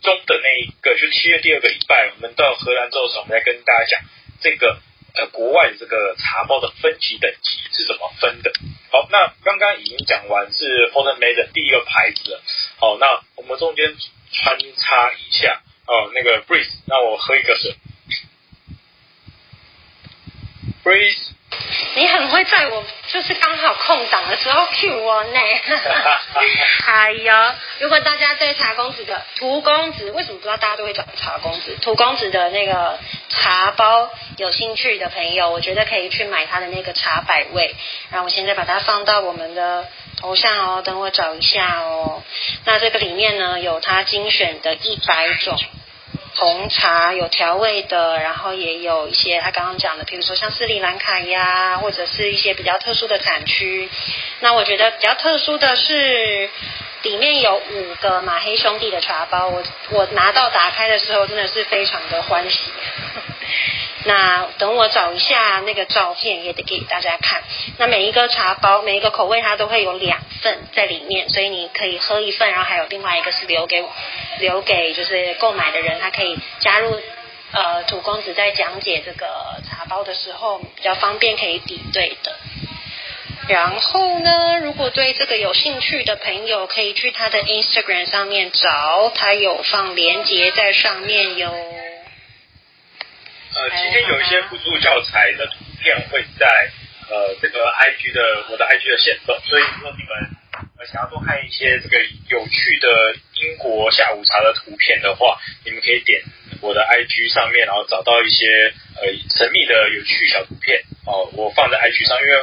[0.00, 4.00] 中的那一个，就七月第二个礼拜，我们到荷兰之后，我们来跟大家讲
[4.40, 4.78] 这个
[5.14, 8.52] 呃国外的这个茶包的分级等级是怎么分的。
[8.90, 12.42] 好，那刚刚已经讲完是 Fortnum Mason 第一个牌子了。
[12.78, 13.96] 好，那我们中间
[14.32, 17.74] 穿插一下哦，那个 Breeze，那我喝一个水
[20.84, 21.32] ，Breeze。
[21.94, 25.40] 你很会在我就是刚好空档的时候 cue 我呢。
[26.86, 31.76] 哎呀，如果大家对茶公子的荼公子，为什么不知道大家都会找茶公子？
[31.80, 37.74] 荼公子的那个茶包有兴趣的朋友，我觉得可以去买他的那个茶百味。
[38.10, 42.22] 然后我现在把它放到我们的头像哦，等我找一下哦。
[42.64, 45.58] 那这个里面呢，有他精选的一百种。
[46.40, 53.90] 红茶有调味的，然后也有一些他刚刚讲的，比如说像斯里兰卡呀，或者是一些比较特殊的产区。
[54.40, 56.48] 那我觉得比较特殊的是，
[57.02, 62.72] 里面有五个马黑兄弟的茶包，我我拿到打开的时候真的是非常的欢喜。
[64.04, 67.42] 那等我找一下那个照片，也得给大家看。
[67.78, 73.84] 那每一个茶包，每一个口味，它都会有两份在里面，所以你可以喝一份，然后还有另外一个是留给
[74.38, 76.98] 留给就是购买的人，他可以加入
[77.52, 79.26] 呃土公子在讲解这个
[79.68, 82.36] 茶包的时候比较方便可以比对的。
[83.48, 91.52] 然后呢，如果对这个有兴趣的朋友，可以去他的 Instagram 上面找，他有放链接在上面哟。
[93.50, 96.46] 呃，今天有一些辅助教材的图片会在
[97.10, 100.30] 呃这个 IG 的我的 IG 的线动，所以如果你们
[100.78, 101.98] 呃想要多看一些这个
[102.30, 106.22] 有趣的英国下午茶的图片的话，你们可以点
[106.62, 112.34] 我的 IG 上面，然后找到一些呃神秘的有趣小图片哦，我放在 IG 上，因为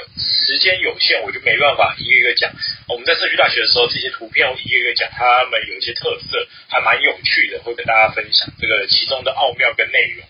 [0.43, 2.51] 时间有限，我就没办法一个一个讲。
[2.89, 6.35] 我们在社区大学的时候，这些图片我一个一个讲，他们有一些特色，
[6.67, 10.27] 还蛮有趣的，会跟大家分享这个其中的奥妙跟内容。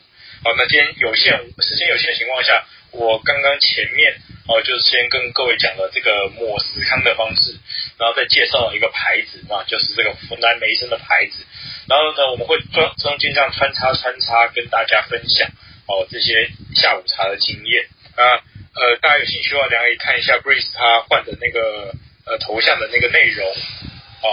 [0.47, 4.15] 好，那今天有限时间有限的情况下，我刚刚前面
[4.47, 7.51] 哦，就是先跟各位讲了这个抹司康的方式，
[7.99, 11.43] 然后再介绍一个牌子啊，就是这个湖南梅森的牌子。
[11.89, 15.49] 然后呢，我们会中中间这样穿插穿插跟大家分享
[15.85, 17.83] 哦这些下午茶的经验
[18.15, 18.39] 啊。
[18.71, 21.91] 呃，大家有兴趣的话，大家可以看一下 Breeze 他换的那个
[22.23, 23.45] 呃头像的那个内容。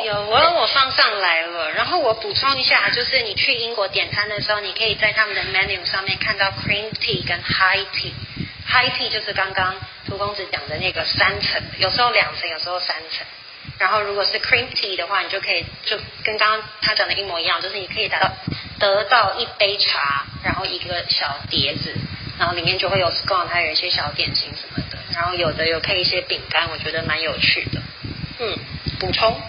[0.05, 1.71] 有，我我放上来了。
[1.73, 8.13] 然后我补充一下，就是你去英国点餐的时候，你可以在他们的 menu 上面看到 cream tea 跟 high tea。
[8.67, 9.75] high tea 就是刚刚
[10.07, 13.27] 涂公子讲的那个三层，有时候两层，有时候三层。
[13.79, 18.31] 然后如果是 cream tea 的话，你就可以就跟刚刚他讲的一模一样，就是你可以达到
[18.79, 21.95] 得到一杯茶，然后一个小碟子，
[22.39, 24.99] 然后里面就会有 scone，还有一些小点心什么的。
[25.15, 27.83] 然后有的有配一些饼干，我觉得蛮有趣的。
[28.41, 28.59] 嗯，
[28.99, 29.41] 补充。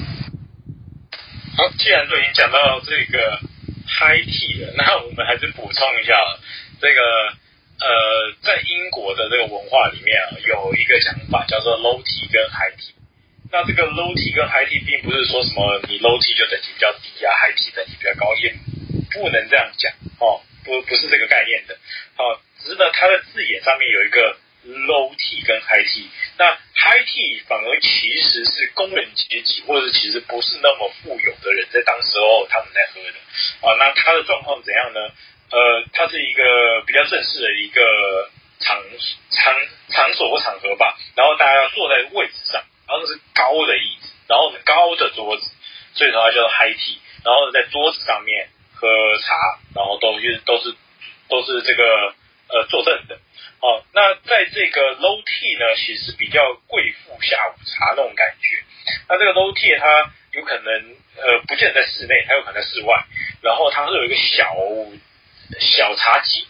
[1.56, 3.40] 好，既然都已经讲到这个
[3.88, 6.14] high tea 了，那我们还是补充一下
[6.82, 7.02] 这个
[7.80, 12.92] 呃，在英国的这个文化里面啊，有一个讲法叫做 low tea 跟 high tea。
[13.52, 18.54] 那这个 low tea 跟 high tea 并不是说什么你 low tea 就等级比较低啊，high tea 等级比较高，也
[19.14, 21.76] 不能这样讲哦，不不是这个概念的。
[22.20, 24.36] 哦，只是呢，它的字眼上面有一个
[24.66, 26.08] low tea 跟 high tea。
[26.38, 33.18] 那 high tea 反而其实是工人阶级，或者其实不是那么富有的人在当时候他们在喝的。
[33.62, 35.00] 啊，那它的状况怎样呢？
[35.52, 38.82] 呃，它是一个比较正式的一个场
[39.30, 39.56] 场
[39.90, 42.64] 场所或场合吧，然后大家要坐在位置上。
[42.88, 45.50] 然后那是高的椅子，然后高的桌子，
[45.96, 46.98] 所以说它叫做 high tea。
[47.24, 50.76] 然后在桌子上面喝茶，然后都是都是
[51.28, 52.14] 都是这个
[52.50, 53.18] 呃坐正的。
[53.62, 58.64] 哦，那在这个 low tea 呢，其实比较贵妇下午茶那种感觉。
[59.10, 63.06] 那这个 low tea 它有可能呃不见得在室内，它有可能在室外。
[63.42, 64.56] 然后它是有一个小
[65.60, 66.48] 小茶几。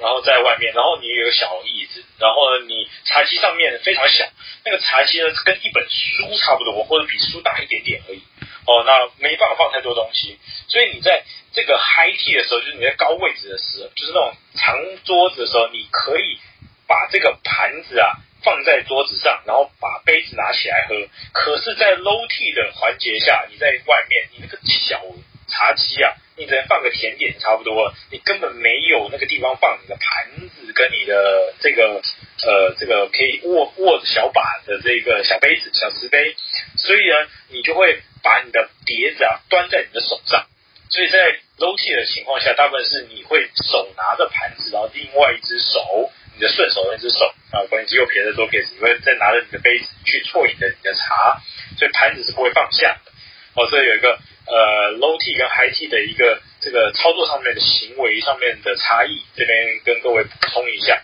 [0.00, 4.24] 然后在外面，然后你有个小椅子，然后呢，你茶几上面非常小，
[4.64, 8.22] 那个茶几呢跟一本书差不多，或者比书大一点点而已。
[8.64, 10.38] 哦，那没办法放太多东西，
[10.68, 16.38] 所以你在这个 high tea 的时候，就是你在高位置的时候，就是那种长桌子的时候，你可以
[16.86, 20.94] 把这个盘子啊放在桌子上，然后把杯子拿起来喝。
[21.32, 25.00] 可是，在 low tea 的环节下，你在外面，你那个小
[25.48, 26.14] 茶几啊。
[26.34, 32.00] 你只能放个甜点差不多了，你根本没有那个地方放你的盘子跟你的这个
[32.42, 36.34] 呃这个可以握握着小把的这个小杯子小瓷杯，
[36.78, 40.46] 所以呢，你就会把你的碟子啊端在你的手上，
[40.92, 51.40] 所以在 low tea 的情况下，大部分是你会手拿着盘子，然后另外一只手你的顺手那只手啊，关键是右撇子左撇，你会再拿着你的杯子去啜饮的你的茶，
[51.78, 53.10] 所以盘子是不会放下的。
[53.56, 54.18] 哦，这有一个。
[54.44, 61.00] 呃，low tea 跟 high tea 的一个这个操作上面的行为上面的差异，这边跟各位补充一下。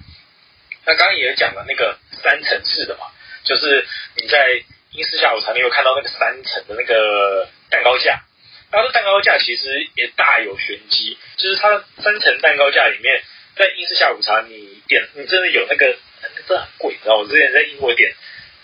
[0.84, 3.06] 那刚刚也讲了那个三层式的嘛，
[3.44, 4.44] 就是你在
[4.90, 8.24] 英式下午茶，你有看到那个三层的那个蛋糕架，
[8.70, 13.22] 那这蛋糕架其实也大有玄机，就是它三层蛋糕架里面，
[13.56, 18.14] 在英式下午茶你点，你真的有那个，那真的很贵，你知道我之前在英国点，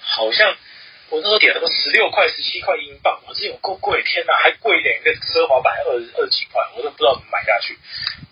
[0.00, 0.56] 好像。
[1.10, 4.02] 我那时候点了个十六块、十七块英镑，我这有够贵！
[4.02, 7.74] 天哪，还贵一点，一个奢华版二二几块，我都不知道怎么买下去。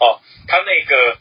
[0.01, 1.19] 哦，它那个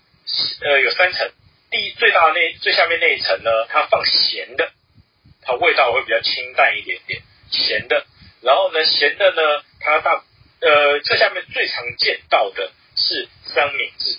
[0.61, 1.29] 呃有三层，
[1.69, 4.71] 第一最大的那最下面那一层呢，它放咸的，
[5.43, 8.05] 它味道会比较清淡一点点，咸的。
[8.41, 10.23] 然后呢，咸的呢，它大
[10.61, 14.17] 呃这下面最常见到的是三明治，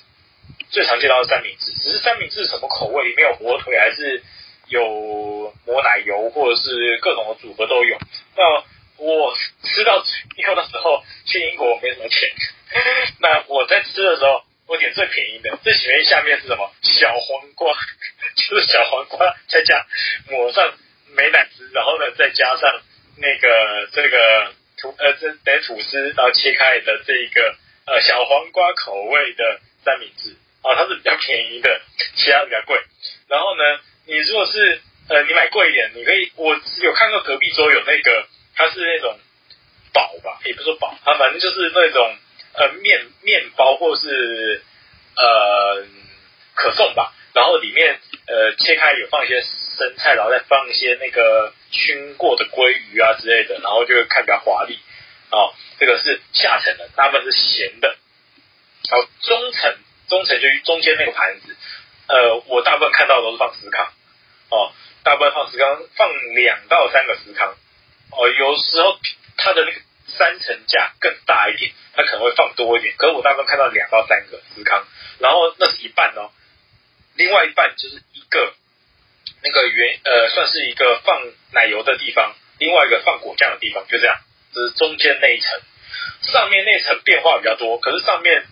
[0.70, 3.04] 最常见到的三明治，只是三明治什么口味？
[3.04, 4.22] 里面有火腿还是？
[4.68, 7.98] 有抹奶油或者是各种的组合都有。
[8.36, 8.64] 那
[8.96, 12.30] 我吃到，最后的时候去英国没什么钱，
[13.20, 16.72] 那我在吃的时候，我点最便宜的，最前面下面是什么？
[16.80, 17.74] 小黄瓜，
[18.34, 19.84] 就是小黄瓜再加
[20.30, 20.72] 抹上
[21.18, 22.80] 美乃滋，然后呢再加上
[23.18, 27.54] 那个这个吐呃这等吐司，然后切开的这一个
[27.86, 31.80] 呃小黄瓜口味的三明治啊，它是比较便宜的，
[32.16, 32.80] 其他比较贵。
[33.28, 33.62] 然后呢？
[34.04, 39.16] 你如果是呃，你买贵一点，你可以，我有看过隔壁桌有那个，它是那种
[39.92, 42.16] 堡吧，也不是说堡，它反正就是那种
[42.54, 44.60] 呃面面包或是
[45.16, 45.86] 呃
[46.54, 54.78] 可颂吧，然后里面呃切开有放一些生菜，然后再放一些那个熏过的鲑鱼啊之类的，然后就会看比较华丽。
[55.30, 57.96] 哦，这个是下层的，大部分是咸的。
[58.90, 59.76] 好，中层
[60.08, 61.56] 中层就中间那个盘子。
[62.08, 63.90] 呃，我大部分看到的都是放司康，
[64.50, 67.56] 哦，大部分放司康，放两到三个司康，
[68.10, 68.98] 哦，有时候
[69.38, 74.86] 它的那个三层架更大一点，它可能会放多一点，可是我大部分看到两到三个司康，
[75.20, 76.30] 然后那是一半哦，
[77.14, 78.52] 另外一半就是一个
[79.42, 84.16] 那个原呃，算是一个放奶油的地方，另外一个放果酱的地方，就这样，
[84.54, 85.60] 这是中间那一层，
[86.22, 88.44] 上面那层变化比较多，可是上面。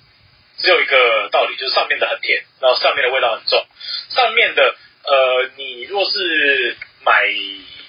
[0.62, 3.66] 只有一个道理，就是上面的很甜，然后上面的味道很重。
[4.11, 7.25] 上面的呃，你若是买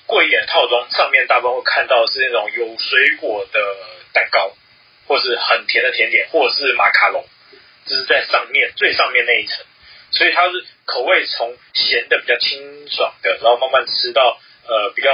[0.05, 3.59] 贵一点的套装，上面大部分会看到是那种有水果的
[4.13, 4.55] 蛋糕，
[5.05, 7.27] 或是很甜的甜点，或者是马卡龙，
[7.87, 9.65] 就是在上面最上面那一层。
[10.11, 15.09] 所以它是口味从咸的比较清爽的，然后慢慢吃到呃比较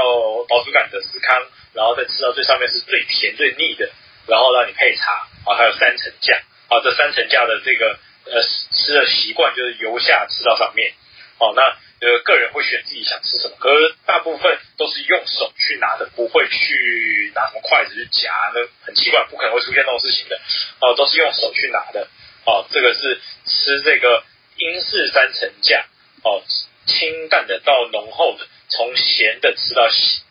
[0.49, 3.89] 饱足感的司康，然后再吃到最上面是最甜最腻的，
[4.27, 5.11] 然后让你配茶
[5.45, 8.41] 啊，还有三层架啊，这三层架的这个呃
[8.73, 10.93] 吃的习惯就是由下吃到上面，
[11.37, 11.61] 哦、那
[12.01, 20.41] 呃个人会选自己想吃什么，可是大部分都是用手去拿的，不会去拿什么筷子去夹，那很奇怪，不可能会出现这种事情的，
[20.81, 22.07] 哦、都是用手去拿的，
[22.47, 24.23] 哦、这个是吃这个。
[24.57, 25.85] 英式三层架，
[26.23, 26.43] 哦，
[26.85, 29.87] 清淡的到浓厚的，从咸的吃到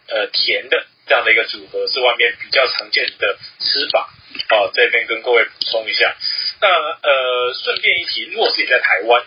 [0.08, 4.10] 呃甜的这样的一个组合，是外面比较常见的吃法。
[4.50, 6.14] 哦，这边跟各位补充一下。
[6.60, 9.24] 那呃，顺便一提，如果是你在台湾，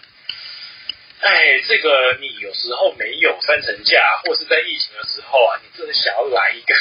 [1.22, 6.76] 哎，这个你有时候没有三层架，或是在疫情的时候啊，你真的想要来一个，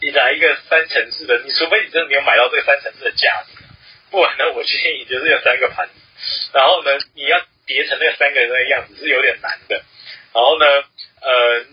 [0.00, 3.62] 你 来一个三层式的，你除非你真的没有买到这个三层式的架子，
[4.10, 5.94] 不然呢，我建议你就是有三个盘子。
[6.52, 9.82] 然后呢，你要叠成那三个人那个样子是有点难的。
[10.32, 10.66] 然后呢，
[11.20, 11.64] 呃，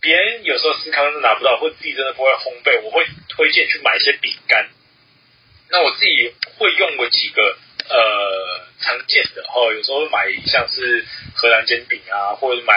[0.00, 4.68] 别人有时候司康是拿不到，或自己真的不会烘焙，我会推荐去买一些饼干。
[5.70, 7.56] 那我自己会用过几个
[7.88, 11.04] 呃常见的，哦，有时候会买像是
[11.34, 12.74] 荷兰煎饼啊，或者买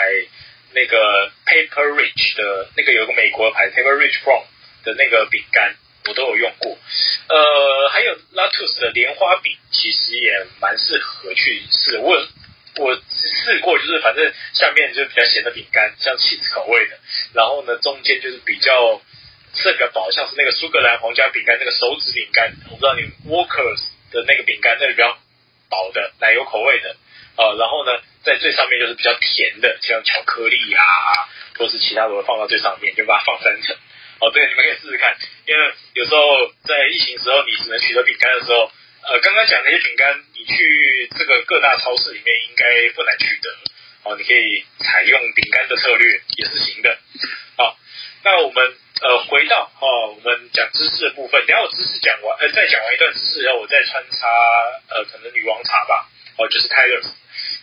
[0.74, 4.44] 那个 Paper Rich 的那个有个美国的牌 Paper Rich From
[4.84, 5.76] 的那个饼干。
[6.08, 6.78] 我都有用过，
[7.30, 12.00] 呃，还有 Latus 的莲花饼，其实也蛮适合去试。
[12.00, 12.28] 我
[12.78, 16.98] 我试过，就是反正下面就比较咸的饼干，像 cheese 口味的，
[17.34, 19.00] 然后呢中间就是比较
[19.54, 23.82] 吃的比较饱，像是那个苏格兰皇家饼干那个手指饼干，我不知道你 Walkers
[24.12, 25.18] 的那个饼干，那个比较
[25.70, 26.96] 饱的奶油口味的，
[27.38, 30.82] 呃，然后呢在最上面就是比较甜的，像巧克力啊，
[31.60, 33.78] 或是其他的放到最上面，就把它放三层。
[34.22, 35.18] 哦，对，你们可以试试看，
[35.48, 43.50] 因为有时候在疫情时候，你只能取得饼干的时候，呃，刚刚讲那些饼干，你去这个各大超市里面应该不难取得。
[44.04, 46.98] 哦，你可以采用饼干的策略也是行的。
[47.58, 47.78] 好，
[48.24, 54.28] 那我们呃回到哦，我们讲知识的部分，等下我知识讲完，呃，再讲完一段知识，然后我再穿插
[54.90, 57.02] 呃，可能女王茶吧，哦，就是 Tyler。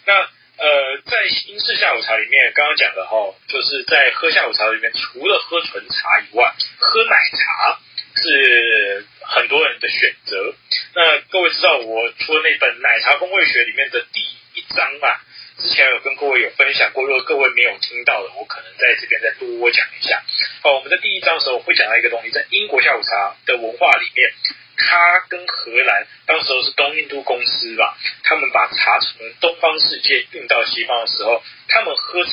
[0.06, 0.28] 那
[0.58, 7.78] 呃，在英式下午茶里面，刚刚讲的哈，就是在喝下午茶里面，除了喝纯茶以外，喝奶茶
[8.20, 10.54] 是很多人的选择。
[10.94, 14.20] 那各位知道，我出了那本《奶茶风味学》里面的第
[14.58, 15.22] 一章吧，
[15.58, 20.20] 之前有跟各位有分享过，如果各位没有听到的，我可能在这边再多讲一下。
[20.62, 24.32] 好，我们的第一章的时候会讲到一个东西，在英国下午茶的文化里面。
[24.80, 32.30] 他跟荷兰当时候是东印度公司吧，他们把茶从东方世界运到西方的时候，他们喝茶，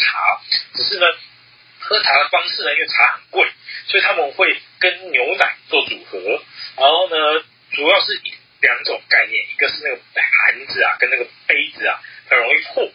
[0.75, 1.07] 只是呢，
[1.79, 3.49] 喝茶的方式呢，因为茶很贵，
[3.87, 6.19] 所以他们会跟牛奶做组合，
[6.77, 8.21] 然后呢，主要是
[8.61, 11.99] 两种概念，一个是那个盘子啊，跟那个杯子啊，
[12.29, 12.91] 很容易破。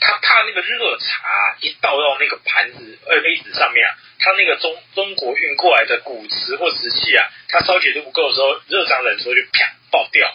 [0.00, 10.32] 他怕那个热茶一倒到那个盘子呃杯子上面啊，他那个中中国运过来的古瓷或瓷器啊，它烧结度不够的时候，热胀冷缩就啪爆掉。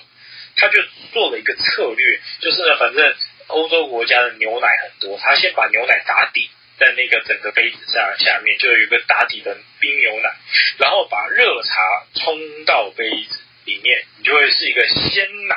[0.55, 3.15] 他就做了一个策略，就是呢，反正
[3.47, 10.29] 欧洲国家的牛奶很多，他先把牛奶打底在那个整个杯子上下面，就有一个打底的冰牛奶，
[10.77, 15.55] 然后把热茶冲到杯子里面，你就会是一个先奶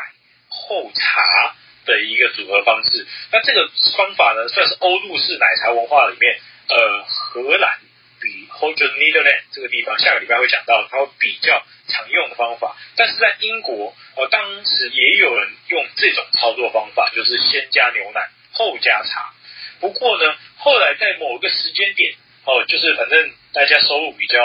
[0.49, 1.57] 后茶。
[1.87, 7.79] 的一个组合方式，那这个方法呢，算是欧陆式奶茶文化里面，呃，荷兰
[8.21, 12.77] 比或者 Netherlands 这个地方，下个礼拜会讲到，它会比较常用的方法。
[12.97, 19.33] 但是在英国，呃，当时也有人用这种操作方法，就是先加牛奶后加茶。
[19.79, 22.15] 不过呢，后来在某个时间点，
[22.45, 24.41] 哦、就是反正大家收入比较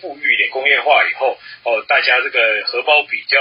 [0.00, 3.38] 富裕一点，工业化以后，哦、大家这个荷包比较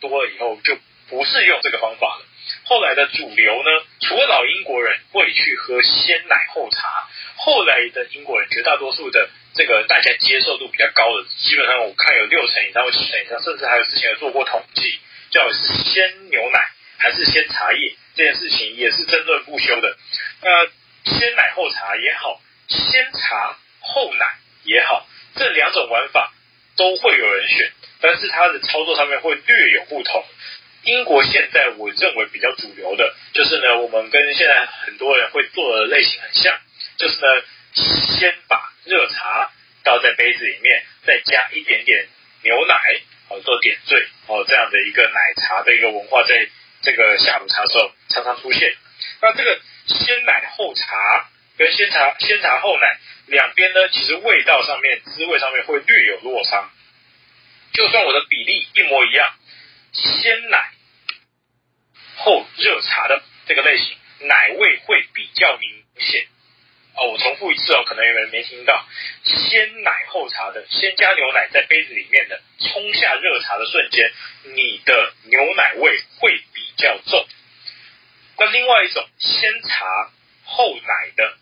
[0.00, 0.76] 多了以后，就
[1.08, 2.26] 不是用这个方法了。
[2.64, 14.98] 后来的主流呢，除了老英国人会去喝先奶后茶，后来的英国人绝大多数的这个大家接受度比较高的，基本上我看有六成以上或七成以上，甚至还有之前有做过统计，
[15.30, 19.96] 叫是先牛奶还是先茶叶这件事情也是争论不休的。
[20.40, 20.66] 那
[21.18, 25.06] 先奶后茶也好，先茶后奶也好，
[25.36, 26.32] 这两种玩法
[26.78, 30.24] 都会有人选，但是它的操作上面会略有不同。
[30.84, 36.58] 英国现在我认为比较主流的，就是呢，我们跟现在很多人会做的类型很像，
[36.98, 37.42] 就是呢，
[38.18, 39.50] 先把热茶
[39.82, 42.06] 倒在杯子里面，再加一点点
[42.42, 46.48] 牛奶，好做点缀，哦，这样的一个奶茶的一个文化，在
[46.82, 48.74] 这个下午茶的时候常常出现。
[49.22, 56.70] 那这个先奶后茶跟先茶先茶后奶两边呢，其实味道上面、滋味上面会略有落差，
[57.72, 59.32] 就算我的比例一模一样。
[59.94, 60.70] 鲜奶
[62.16, 66.26] 后热茶的这个类型，奶味会比较明显。
[66.96, 68.86] 哦，我重复一次哦，可能有人没听到。
[69.24, 74.12] 先奶后茶的，先加牛奶在杯子里面的，冲下热茶的瞬间，
[74.54, 77.26] 你的牛奶味会比较重。
[78.38, 80.10] 那另外一种，先茶
[80.44, 81.36] 后奶的，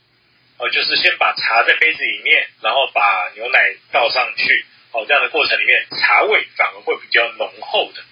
[0.56, 8.02] 哦，就是先把茶在杯子里面，然后把牛奶倒上去，哦，这样的过程里面，茶味反而会比较浓厚的。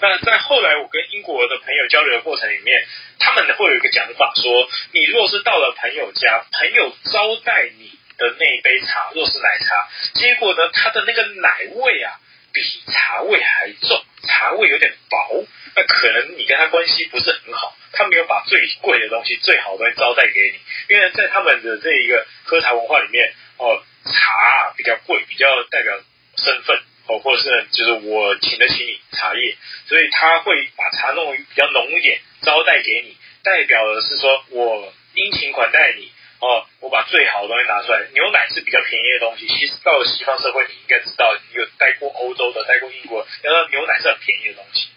[0.00, 2.84] 那在后来我跟英国的朋友交流的过程里面，
[3.18, 12.20] 他们会有一个讲法说，你若是到了朋友家，朋友招待你的那一杯茶，若是奶茶，结果呢，它的那个奶味啊，
[12.52, 12.60] 比
[12.92, 25.98] 茶味还重，茶味有点薄，那可能你跟他关系不是很好，他没有把最贵的东西、最好的东西招待给你，因为在他们的这一个喝茶文化里面，哦，茶比较贵，比较代表
[26.36, 26.80] 身份。
[27.08, 38.08] 哦，或者是就是我请得起你茶叶，所以他会把茶弄比较浓一点，招待给你，代表的是说我殷勤款待你哦，我把最好的东西拿出来。
[38.12, 44.88] 牛奶是比较便宜的东西，其实到了西方社会，你应该知道，有待过欧洲的，待过英国，要知道牛奶是很便宜的东西。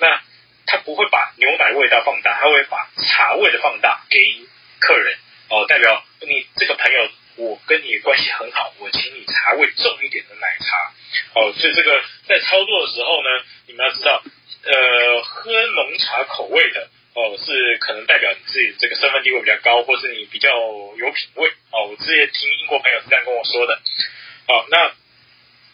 [0.00, 0.20] 那
[0.66, 4.18] 他不会把牛奶味道放大，他会把茶味的放大给
[4.80, 5.16] 客人
[5.48, 7.08] 哦，代表你这个朋友。
[7.36, 10.92] 我跟你关系很好，我请你茶味重一点的奶茶，
[11.34, 14.22] 哦，所以这个在操作的时候呢，你们要知道，
[14.64, 23.80] 呃，喝浓茶口味的，哦，是可能代表你自己这个身份地位比较高，或是你比较有品味，哦，我之前听英国朋友是这样跟我说的，
[24.48, 24.92] 哦，那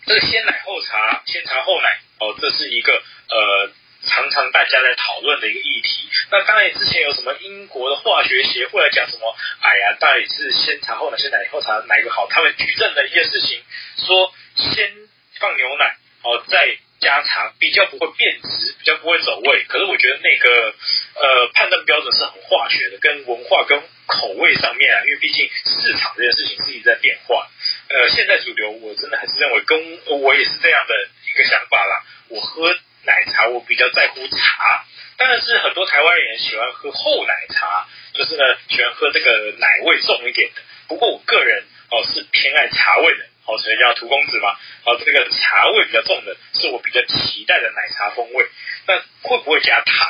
[0.06, 3.72] 这个先奶后茶，先茶后奶，哦，这是一个呃。
[4.08, 12.26] 常常大家在讨论的一个议题，那当然之前有什么英国的化学协会来讲什么，哎呀，到底是先茶后奶，先奶后茶哪一个好？
[12.28, 13.62] 他们举证的一件事情，
[13.96, 14.92] 说先
[15.38, 19.64] 放牛奶哦，再加茶，比较不会变质，比较不会走味。
[19.68, 20.74] 可是我觉得那个
[21.14, 27.48] 呃判断标准是很化学的，跟文化跟口味上面啊，因为毕竟市场这件事情是一直在变化。
[27.88, 29.78] 呃，现在主流我真的还是认为跟
[30.20, 30.94] 我也是这样的
[31.30, 32.76] 一个想法啦，我喝。
[33.08, 34.84] 奶茶我比较在乎茶，
[35.16, 40.60] 但是很多台湾人喜欢喝厚奶茶，就是呢喜欢喝这个奶味重一点的。
[40.88, 44.52] 不过我个人哦是偏爱茶味的，哦所以叫荼公子嘛，
[44.84, 48.46] 哦这个茶味比较重的是我比较期待的奶茶风味。
[48.86, 50.06] 那会不会加糖？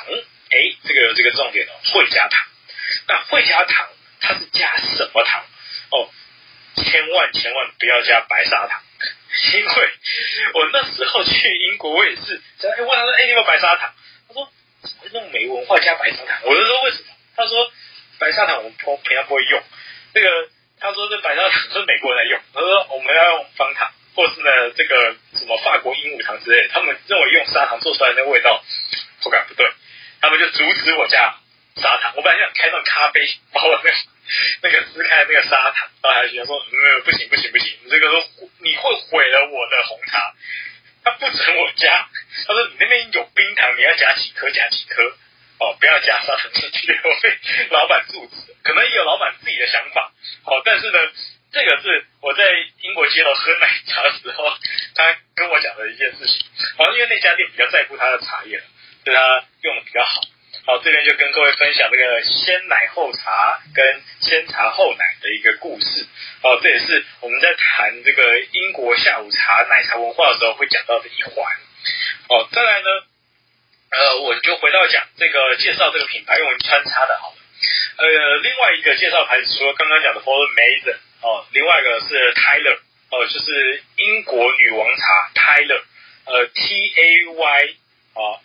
[0.51, 2.47] 哎，这个有这个重点哦，会加糖。
[3.07, 3.87] 那会加糖，
[4.21, 5.45] 它是加什么糖？
[5.91, 6.11] 哦，
[6.77, 8.83] 千万千万不要加白砂糖。
[9.53, 9.91] 因为
[10.55, 13.93] 我那时候去英国，我也是，哎，问他说，哎，你有没有白砂糖？
[14.27, 14.51] 他说，
[14.83, 16.41] 怎么那么没文化加白砂糖？
[16.45, 17.15] 我就说为什么？
[17.37, 17.73] 他说，
[18.19, 19.63] 白砂糖我们平平常不会用。
[20.13, 20.29] 这个
[20.81, 28.63] 他说这白砂糖是美国人来用，他说我们要用方糖，或是呢这个什么法国鹦鹉糖之类，他们认为用砂糖做出来的那个味道
[29.23, 29.71] 口感不对，
[30.21, 31.37] 他们就阻止我加
[31.77, 32.13] 砂糖。
[32.17, 33.21] 我本来想开那种咖啡
[33.53, 33.99] 包的那种。
[34.63, 38.25] 那个撕开那个砂糖，倒下去，他说，嗯，不行不行不行，你这个说
[38.61, 40.35] 你会毁了我的红茶，
[41.05, 42.09] 他不准我加，
[42.47, 45.03] 他说你那边有冰糖，你要加几颗加几颗，
[45.61, 47.39] 哦，不要加砂糖进去，我被
[47.71, 50.13] 老板阻止，可能也有老板自己的想法，
[50.45, 50.99] 好，但是呢，
[51.53, 52.45] 这个是我在
[52.83, 54.51] 英国街头喝奶茶的时候，
[54.95, 58.61] 他跟我讲的一件事情，好像，因为那家店比较在乎他的茶叶，
[59.05, 60.21] 所以他用的比较好。
[60.69, 66.07] 好，这边就跟各位分享这个先奶后茶跟先茶后奶的一个故事。
[66.43, 71.57] 哦，这也是我们在谈这个英国下午茶奶茶文化的时候会讲到的一环。
[72.29, 72.87] 哦，再来呢，
[73.93, 77.35] 呃，我就回到讲这个介绍这个品牌，用穿插的好。
[77.97, 85.81] 呃，另外一个介绍牌子，除了刚刚讲的 Follow Mason 哦，另外一个是 Tyler 哦，就是英国女王茶 Tyler，
[86.27, 87.77] 呃，T A Y
[88.13, 88.45] 啊。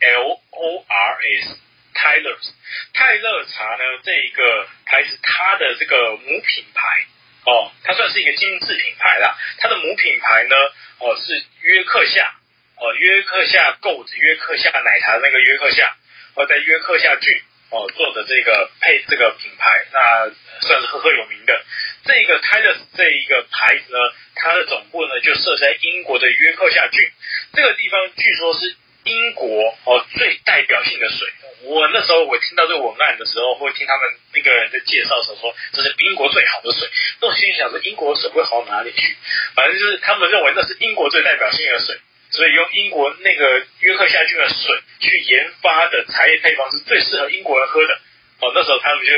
[0.00, 1.58] L O R S
[1.94, 2.50] Tyler's
[2.94, 7.06] 泰勒茶呢，这一个牌子，它的这个母品牌
[7.44, 9.36] 哦，它算是一个精致品牌啦。
[9.58, 10.56] 它的母品牌呢，
[11.00, 12.34] 哦是约克夏
[12.76, 15.96] 哦，约克夏 Gold 约克夏奶茶那个约克夏，
[16.34, 17.40] 哦在约克夏郡
[17.70, 20.30] 哦做的这个配这个品牌，那
[20.60, 21.64] 算是赫赫有名的。
[22.04, 23.98] 这个 Tyler's 这一个牌子呢，
[24.36, 27.10] 它的总部呢就设在英国的约克夏郡
[27.54, 28.76] 这个地方，据说是。
[29.08, 31.28] 英国哦，最代表性的水，
[31.64, 34.02] 我那时候我听到这个文案的时候，会听他们
[34.34, 36.88] 那个人在介绍的时候说，这是英国最好的水。
[37.20, 39.16] 那我心里想说，英国的水会好到哪里去？
[39.54, 41.96] 反正就是他们认为那是英国最代表性的水，
[42.30, 47.94] 所以用英国那个约克夏郡的水去研发的茶叶配方是最适合英国人喝的。
[48.40, 49.12] 哦，那时候他们就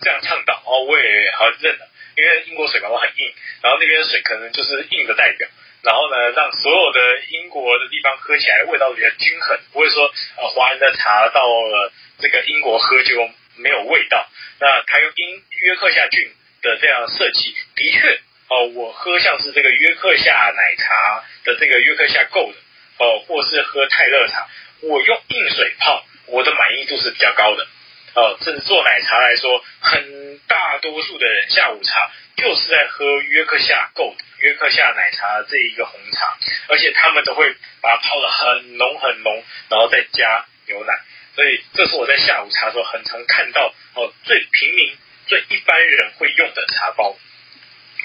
[0.00, 1.86] 这样倡导，哦，我也好认了，
[2.16, 3.32] 因为英国水感觉很硬，
[3.62, 5.48] 然后那边的水可能就是硬的代表。
[5.84, 14.26] 然后呢，让所有的英国的地方喝起来味道比较均衡，不会说呃华人的茶到了这个英国喝就没有味道。
[14.60, 16.32] 那它用因约克夏菌
[16.62, 22.54] 的这样设计，的确哦，我喝像是这个约克夏奶茶的这个约克夏 Gold
[22.98, 24.48] 哦，或是喝泰勒茶，
[24.80, 27.66] 我用硬水泡，我的满意度是比较高的。
[28.14, 36.36] 哦，甚至做奶茶来说，很大多数的人下午茶就是在喝约克夏 Gold 约克夏奶茶这一个红茶，
[36.68, 40.92] 而且他们都会把它泡得很浓很浓，然后再加牛奶。
[41.34, 47.16] 所以这是我在下午茶的时候很常看到哦，最平民、最一般人会用的茶包。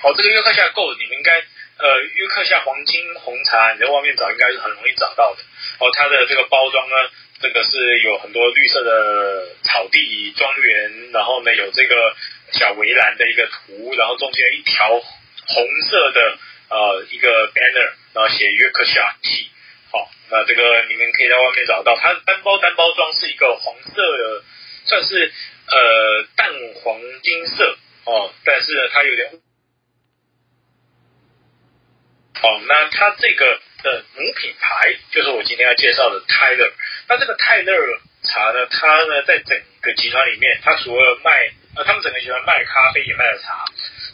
[0.04, 1.34] 哦，这个约克夏 Gold 你们应该
[1.78, 5.42] 呃约克夏黄金红茶，你在外面找应该是很容易找到的。
[5.80, 6.96] 哦，它的这个包装呢。
[7.42, 12.14] 这个是有很多绿色的草地庄园，然后呢有这个
[12.54, 16.38] 小围栏的一个图，然后中间一条红色的
[16.70, 19.50] 呃一个 banner，然后写约克夏 T。
[19.92, 24.44] 好，那这个你们可以在外面找到，它单包单包装是一个黄色的，
[24.86, 25.34] 算是
[25.68, 26.50] 呃淡
[26.84, 29.32] 黄金色哦，但是呢它有点。
[32.42, 33.60] 好，那它这个。
[33.82, 36.70] 的母品牌就是我今天要介绍的泰勒。
[37.08, 37.72] 那这个泰勒
[38.24, 43.66] 茶呢，它呢在整个集团里面，它除了卖呃，他们整个集团卖咖啡也卖了茶。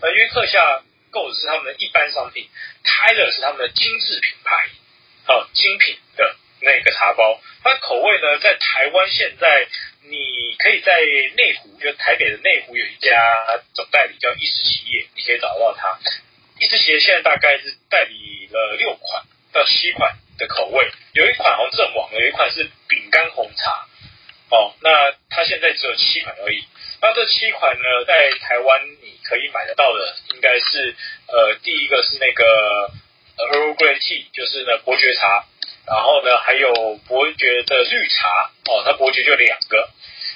[0.01, 2.49] 呃，约克夏 Gold 是他们的一般商品，
[2.83, 4.69] 泰勒是他们的精致品牌，
[5.27, 7.41] 呃，精品的那个茶包。
[7.63, 9.67] 它的口味呢，在台湾现在
[10.03, 10.91] 你可以在
[11.35, 15.97] 内湖，就台北的内湖有一家总代理叫意式企业，你可以找到它。
[16.59, 19.23] 意式企业现在大概是代理了六款。
[19.55, 23.87] 到七款的口味，有一款好像阵亡了，有一款是饼干红茶，
[24.49, 26.63] 哦，那它现在只有七款而已。
[27.01, 30.95] 那这七款呢，在台湾你可以买得到的，应该是
[31.27, 32.91] 呃，第一个是那个
[33.37, 35.45] Earl Grey Tea，就是呢伯爵茶，
[35.87, 39.89] 然后呢还有伯爵的绿茶，哦，它伯爵就两个，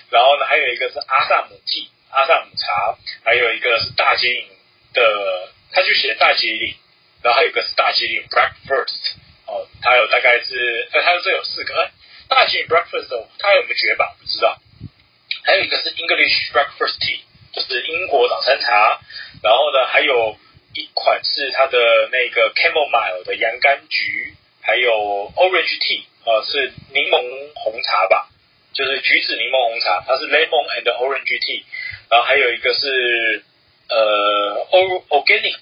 [0.09, 4.47] 然后呢还有一个是阿萨姆 Tea，阿萨姆茶，还有一个是大吉岭
[4.93, 6.75] 的，它就写大吉岭。
[7.21, 11.91] 然后还有一个是大吉岭 Breakfast，哦，它有大概是，呃，它这有四个，
[12.29, 14.15] 大型 Breakfast 哦，它有没有绝版？
[14.19, 14.57] 不知道。
[15.43, 17.19] 还有一个是 English Breakfast Tea，
[17.51, 19.01] 就是英国早餐茶。
[19.43, 20.37] 然后呢，还有
[20.75, 21.77] 一款是它的
[22.11, 24.93] 那个 Chamomile 的洋甘菊，还有
[25.35, 28.29] Orange Tea，啊，是柠檬红茶吧，
[28.73, 31.63] 就是橘子柠檬红茶，它是 Lemon and Orange Tea。
[32.09, 33.43] 然后还有一个是
[33.89, 34.67] 呃
[35.09, 35.57] Organic。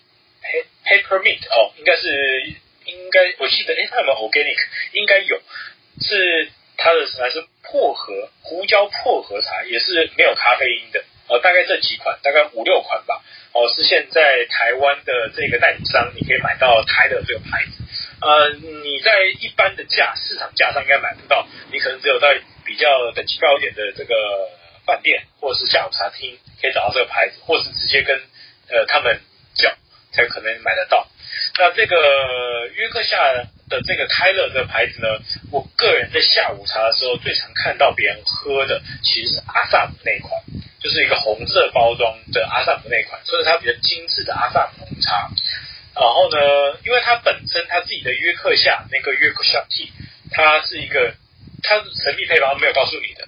[0.86, 2.54] Paper Mint 哦，应该是
[2.86, 4.56] 应该我记得，诶，它有没有 organic？
[4.94, 5.42] 应该有，
[6.02, 11.40] 是它的还是薄荷胡椒薄荷茶，也是没有咖啡因的哦。
[11.40, 13.24] 大概这几款，大概五六款吧。
[13.54, 17.84] 哦，是现在台湾的这个代理商，你可以买到泰勒这个牌子。
[18.22, 24.16] 呃，你在一般的价市场价上应该买不到，你可能只有在比较等级高一点的这个
[24.86, 28.16] 饭店或者是下午茶厅可以找到这个牌子，或是直接跟
[28.70, 29.20] 呃他们。
[30.18, 31.08] 才可能买得到。
[31.60, 33.18] 那这个约克夏
[33.70, 35.08] 的这个泰勒这个牌子呢，
[35.52, 40.42] 我个人在下午茶的时候最常看到别人喝的，其实是阿萨姆那款，
[40.82, 45.30] 就是一个红色包装的阿萨姆那款，所以它比较精致的阿萨姆红茶。
[45.94, 46.38] 然后呢，
[46.84, 49.92] 因为它本身它自己的约克夏那个约克夏 T，
[50.32, 51.14] 它是一个
[51.62, 53.28] 它神秘配方没有告诉你的，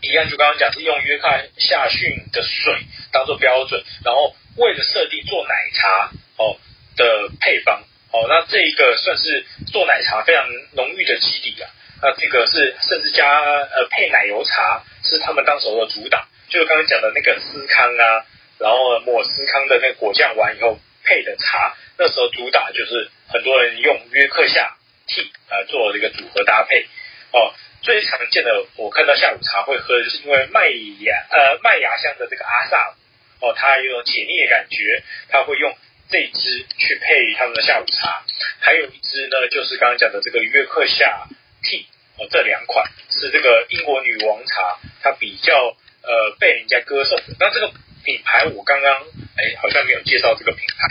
[0.00, 1.28] 一样就刚刚讲是用约克
[1.58, 4.34] 夏逊的水当做标准，然后。
[4.56, 6.56] 为了设定做奶茶哦
[6.96, 7.82] 的配方
[8.12, 10.46] 哦，那这一个算是做奶茶非常
[10.76, 11.70] 浓郁的基底啊。
[12.02, 18.26] 那这个是甚至加呃配奶油茶是他们当时的主打，就是刚刚讲的那个司康啊，
[18.58, 24.76] 然后抹司康的那个果酱完以后配的茶，那时候主打就是很多人用约克夏
[25.06, 26.86] T 啊做这个组合搭配
[27.32, 27.54] 哦。
[27.82, 33.03] 最常见的我看到下午茶会喝的就是因为麦芽呃麦芽香的这个阿萨姆。
[33.40, 35.76] 哦，它有种解腻的感觉，它会用
[36.08, 38.22] 这支去配他们的下午茶，
[38.60, 41.26] 还有一支呢，就是刚刚讲的这个约克夏
[41.62, 41.86] Tea
[42.18, 47.34] 哦，这两款是这个英国女王茶，它比较呃被人家歌颂的。
[47.40, 47.72] 那这个
[48.04, 49.02] 品牌我刚刚
[49.36, 50.86] 哎好像没有介绍这个品牌，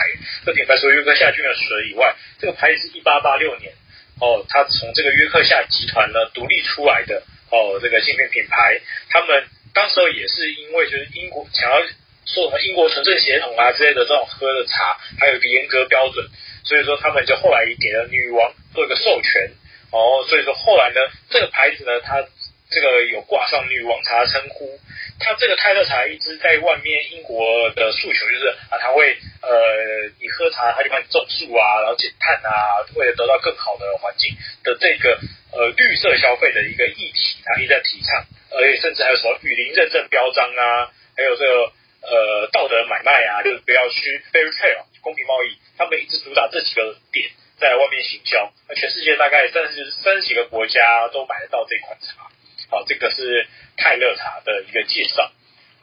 [0.45, 3.73] 这品牌除了约克夏菌的水以外，这个牌子是一八八六年
[4.19, 11.81] 哦，它从这个约克夏集团呢独立出来的哦，这个精品品牌，他们当时候也是因为就是英国想要。
[12.25, 16.25] 说什么英国纯正血统啊之类的这种喝的茶，还有一个严格标准，
[16.63, 19.51] 所以说他们就后来给了女王做一个授权
[19.91, 22.23] 哦，所以说后来呢，这个牌子呢，它
[22.71, 24.79] 这个有挂上女王茶的称呼，
[25.19, 34.31] 它这个泰勒茶一直在外面英国的诉求就是啊，它会呃，你喝茶它就帮你种树啊，然后减碳啊，为了得到更好的环境
[34.63, 35.19] 的这个
[35.51, 38.25] 呃绿色消费的一个议题，它一直在提倡。
[38.55, 41.71] 而且甚至还有什么雨林认证标章啊，还有这个
[42.03, 52.29] 呃道德买卖啊，就是不要去 fair trade 公平贸易，他们一直主打这几个点在外面行销，那全世界大概三十三十几个国家都买得到这款茶。
[52.69, 53.47] 好，这个是
[53.77, 55.31] 泰勒茶的一个介绍。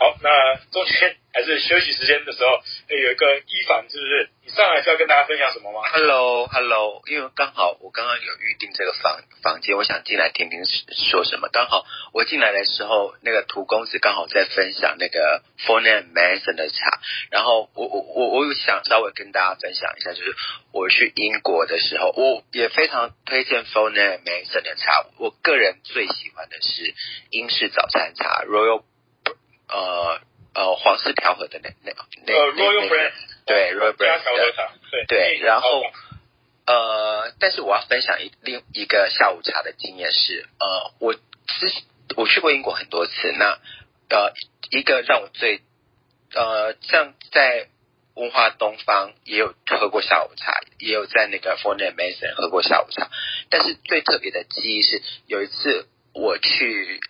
[0.00, 2.48] 好，那中间还是休息时间的时候，
[2.88, 4.30] 有一个伊凡，是不是？
[4.42, 10.64] 你上来是要跟大家分享什么吗？Hello，Hello，因为刚好我刚刚有预定这个房房间，我想进来听听
[11.10, 11.50] 说什么。
[11.52, 11.84] 刚好
[12.14, 16.98] 我进来的时候，那个涂公子刚好在分享那个 Fortnum Mason 的茶，
[17.30, 20.34] 然后我我我我想稍微跟大家分享一下，就是
[20.72, 25.04] 我去英国的时候，我也非常推荐 Fortnum Mason 的茶。
[25.18, 26.94] 我个人最喜欢的是
[27.28, 28.84] 英式早餐茶 Royal。
[29.70, 30.20] 呃
[30.52, 31.92] 呃，皇室调和的那那
[32.26, 33.12] 那呃，Royal Brand
[33.46, 34.20] 对 Royal Brand
[34.90, 35.82] 对对，然后
[36.66, 41.20] 呃，但是我要分享一另一个下午茶的经验是，呃，我之
[42.16, 43.58] 我去过英国很多次，那
[44.08, 44.32] 呃，
[44.70, 45.60] 一个让我最
[46.34, 47.68] 呃，像在
[48.14, 53.08] 文化东方也有喝过下午茶，也有在那个 Fortnum Mason 喝过下午茶，
[53.50, 57.00] 但是最特别的记忆是有一次我去。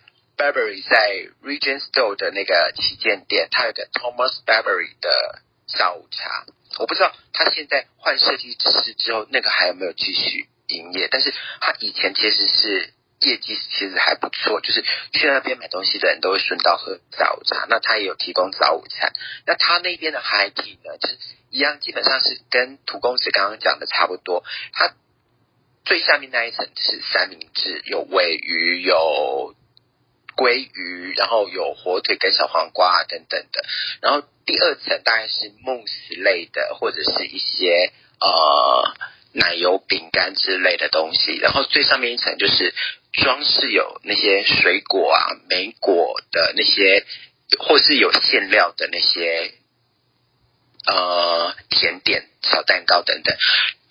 [0.41, 6.47] Burberry 在 Regent Store 的那个旗舰店，它有个 Thomas Burberry 的下午茶。
[6.79, 11.07] 我不知道他现在换设计师之后，那个还有没有继续营业？
[11.11, 14.81] 但是他以前其实是业绩其实还不错，就是
[15.13, 17.67] 去那边买东西的人都会顺道喝下午茶。
[17.69, 19.13] 那他也有提供早午餐。
[19.45, 21.17] 那他那边的 High Tea 呢，就是
[21.51, 24.43] 一样，基本上是跟涂公子刚刚讲的差不多。
[24.73, 24.95] 它
[25.85, 29.53] 最下面那一层是三明治，有鮪鱼，有。
[30.35, 33.63] 鲑鱼，然后有火腿跟小黄瓜等等的，
[34.01, 38.93] 然后第二层大概是慕斯类的，或者是一些呃
[39.33, 42.73] 奶油饼干之类的东西，然后最上面一层就是
[43.13, 47.05] 装饰有那些水果啊、莓果的那些，
[47.59, 49.53] 或是有馅料的那些
[50.87, 53.35] 呃甜点、小蛋糕等等。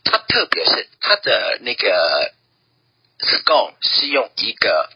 [0.02, 2.32] 它特别是它的那个
[3.20, 4.90] scone 是用一个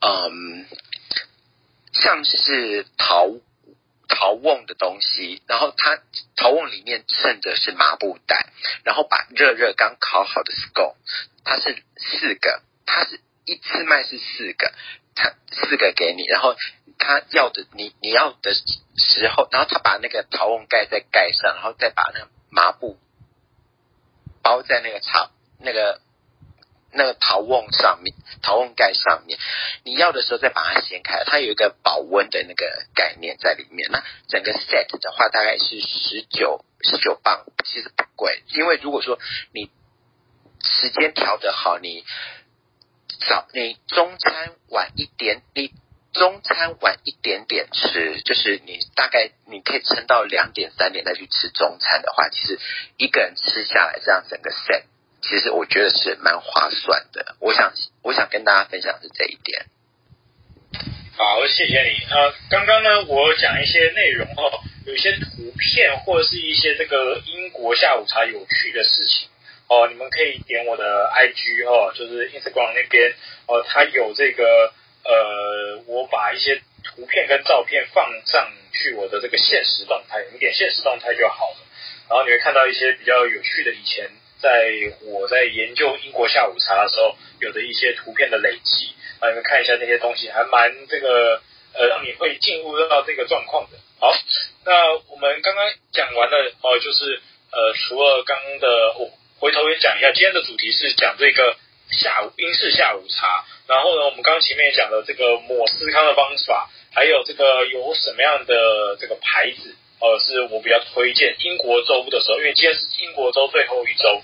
[0.00, 0.66] 嗯。
[1.98, 3.26] 像是陶
[4.06, 5.98] 陶瓮的东西，然后它
[6.36, 8.52] 陶瓮里面衬的是麻布袋，
[8.84, 10.94] 然后把热热刚烤好的 scone，
[11.42, 14.74] 它是四个，它是一次卖是四个，
[15.14, 16.54] 它四个给你，然后
[16.98, 22.98] 他要的你你要的时候，然后他把那个陶瓮盖再盖上，然后再把那个麻布
[24.42, 25.30] 包在那个茶
[25.60, 26.02] 那个。
[26.92, 29.38] 那个陶瓮上面，陶瓮盖上面，
[29.84, 33.88] 你要的时候再把它掀开，它有一个保温的那个概念在里面。
[33.90, 38.42] 那整个 set 的话大概是十九十九磅，其实不贵。
[38.48, 39.18] 因为如果说
[39.52, 39.70] 你
[40.62, 42.04] 时间调得好，你
[43.28, 45.72] 早你中餐晚一点，你
[46.12, 52.58] 中餐晚一点点吃，就是你大概你可以撑到两点三点再去吃中餐的话，其实
[52.96, 54.84] 一个人吃下来这样整个 set。
[55.28, 57.72] 其实我觉得是蛮划算的，我想
[58.02, 59.66] 我想跟大家分享的是这一点。
[61.18, 61.98] 好，谢谢你。
[62.08, 69.28] 呃，刚刚呢，我讲一些内容哦，有一些图片或者是一些这个英国下午茶有趣的事情
[69.66, 73.12] 哦，你们可以点我的 IG 哦，就是 Instagram 那边
[73.48, 74.72] 哦，它有这个
[75.02, 81.56] 呃，我把一些图片跟照片放上去我的这个现实动态，你点现实动态就好了，
[82.10, 84.08] 然后你会看到一些比较有趣的以前。
[84.46, 84.70] 在
[85.02, 91.42] 我在研究英国下午茶的时候，有的一些图片的累积，啊，你们看一下那些东西，还蛮这个
[91.74, 93.78] 呃，让你会进入到这个状况的。
[93.98, 94.14] 好，
[94.64, 97.20] 那我们刚刚讲完了哦，就是
[97.50, 98.68] 呃，除了刚刚的，
[99.00, 101.56] 我、回头也讲一下，今天的主题是讲这个
[101.90, 103.44] 下午英式下午茶。
[103.66, 109.74] 然后呢，我们刚刚前面也讲了这个抹司康的方法，还有这个有什么样的这个牌子。
[110.06, 114.22] 呃，是我比较推荐英国周的时候，因为今天是英国周最后一周，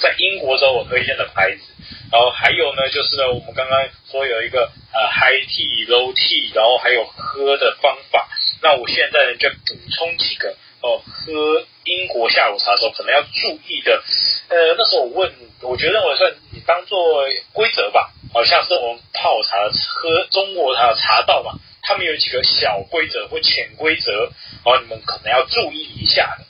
[0.00, 1.62] 在英国周我推荐的牌子，
[2.10, 8.28] 然后还有呢，就是呢，我们刚刚说有一个呃 high tea low tea，然后还有喝的方法，
[8.62, 14.02] 那我现在呢就补充几个哦，喝英国下午茶的时候可能要注意的，
[14.48, 16.98] 呃，那时候我问，我觉得我算你当做
[17.52, 21.52] 规则吧，好像是我们泡茶喝中国茶的茶道嘛。
[21.82, 24.32] 他们有几个小规则或潜规则，
[24.64, 26.44] 哦，你们可能要注意一下的，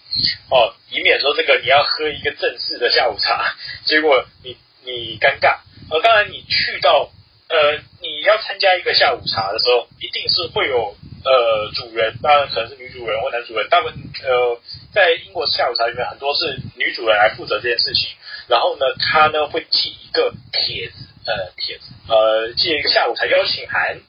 [0.54, 5.60] 哦，以免说这个你要喝一个正式的下午茶， 结果你你尴尬。
[5.90, 7.10] 呃，当然你去到
[7.48, 14.60] 呃你要参加一个下午茶的时候，一定是会有呃主人，当然可能是女主人或男主人，大部分呃
[14.92, 18.10] 在英国下午茶里面很多是女主人来负责这件事情，
[18.48, 24.00] 然后呢，他呢会寄一个帖子，呃帖子，呃寄一个下午茶邀请函。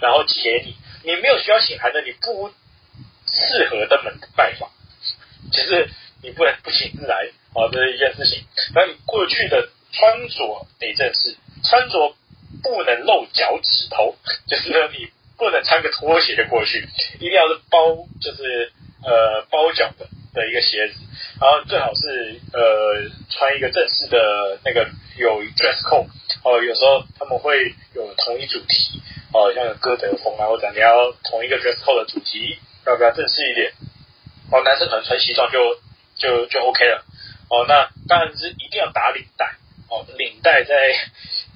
[0.00, 2.50] 然后寄给你，你没有需要请函的，你不
[3.30, 4.68] 适合登门拜访，
[5.52, 5.88] 就是
[6.24, 8.44] 你不能不请自来，哦，这是一件事情。
[8.74, 12.16] 那你过去的穿着得正式，穿着
[12.64, 14.16] 不能露脚趾头，
[14.48, 15.08] 就是呢，你
[15.38, 16.84] 不能穿个拖鞋就过去，
[17.20, 18.72] 一定要是包，就是
[19.04, 20.94] 呃包脚的的一个鞋子，
[21.40, 26.08] 然后最好是呃穿一个正式的那个有 dress code，
[26.42, 29.02] 哦，有时候他们会有同一主题，
[29.32, 33.72] 哦，像有歌德风啊，或者你要同一个 dress code 的主题，要比较正式一点，
[34.50, 35.58] 哦，男生可能穿西装就
[36.16, 37.04] 就就 OK 了，
[37.48, 39.56] 哦，那当然是一定要打领带，
[39.88, 40.74] 哦，领带在。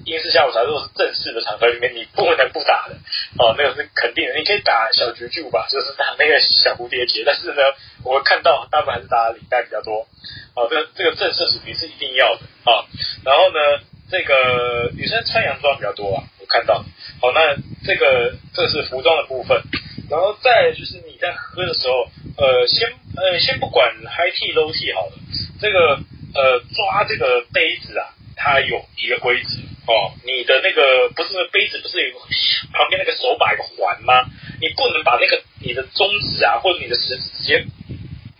[0.07, 2.95] 英式下午茶如果是正式的场合里面，你不能不打的
[3.37, 4.33] 哦，那个是肯定的。
[4.39, 7.23] 你可以打小九九吧，就是打那个小蝴蝶结。
[7.25, 7.61] 但是呢，
[8.07, 10.07] 我看到大部分还是打领带比较多。
[10.55, 12.85] 哦，这个这个正式属性是一定要的啊、哦。
[13.25, 13.59] 然后呢，
[14.09, 16.85] 这个女生穿洋装比较多啊，我看到。
[17.19, 19.61] 好，那这个这是服装的部分。
[20.09, 22.87] 然后再就是你在喝的时候，呃，先
[23.17, 25.11] 呃先不管 high tea low tea 好了，
[25.59, 25.99] 这个
[26.33, 29.59] 呃抓这个杯子啊，它有一个规则。
[29.87, 32.19] 哦，你的那个不是杯子，不是有
[32.73, 34.27] 旁边那个手把一个环吗？
[34.59, 37.65] 你不能把那个你的中指啊，或者你的食指直接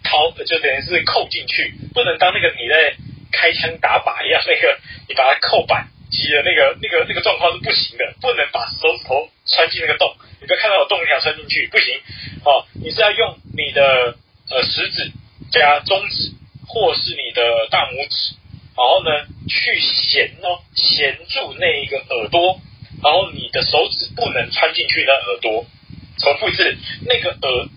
[0.03, 2.95] 掏，就等于是扣进去，不能当那个你在
[3.31, 4.77] 开枪打靶一样，那个
[5.07, 11.95] 你把它扣扳机的那个那个那个状况是不行的，不能把手指头穿进那个洞，你不要看到有洞你想穿进去，不行。
[12.43, 14.17] 哦，你是要用你的
[14.51, 15.11] 呃食指
[15.49, 16.33] 加中指，
[16.67, 18.35] 或是你的大拇指。
[18.77, 19.09] 然后呢，
[19.49, 22.61] 去衔哦，衔住那一个耳朵，
[23.01, 25.65] 然后你的手指不能穿进去那耳朵。
[26.19, 27.69] 重复一次，那个耳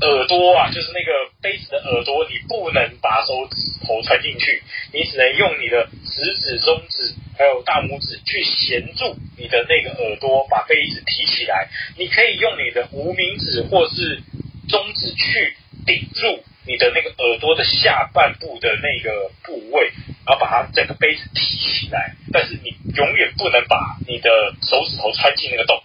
[0.00, 1.10] 耳朵啊，就是那个
[1.42, 4.62] 杯子的耳朵，你不能把手指头穿进去，
[4.92, 11.68] 你只能用你的食指、中指还有大拇指去衔住你的那个耳朵，把杯子提起来。
[11.96, 14.20] 你可以用你的无名指或是
[14.68, 19.92] 中指去顶住你的那个耳朵的下半部的那个部位。
[20.26, 25.76] 然后把它整个杯子提起来，但是你永远不能把你的手指头穿进那个洞，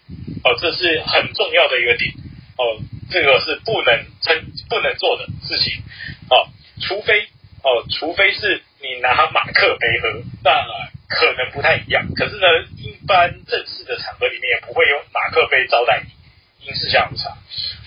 [0.46, 2.10] 哦，这是很重要的一个点，
[2.56, 2.80] 哦，
[3.12, 5.84] 这个是不能称不能做的事情，
[6.30, 6.48] 哦，
[6.80, 7.24] 除非
[7.64, 10.66] 哦，除非是你拿马克杯喝，那
[11.10, 17.32] 可能不太一样，可是呢，一般正式的场合里面也不会用马克杯招待你，英式下午茶，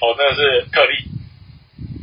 [0.02, 1.08] 哦，那是特例，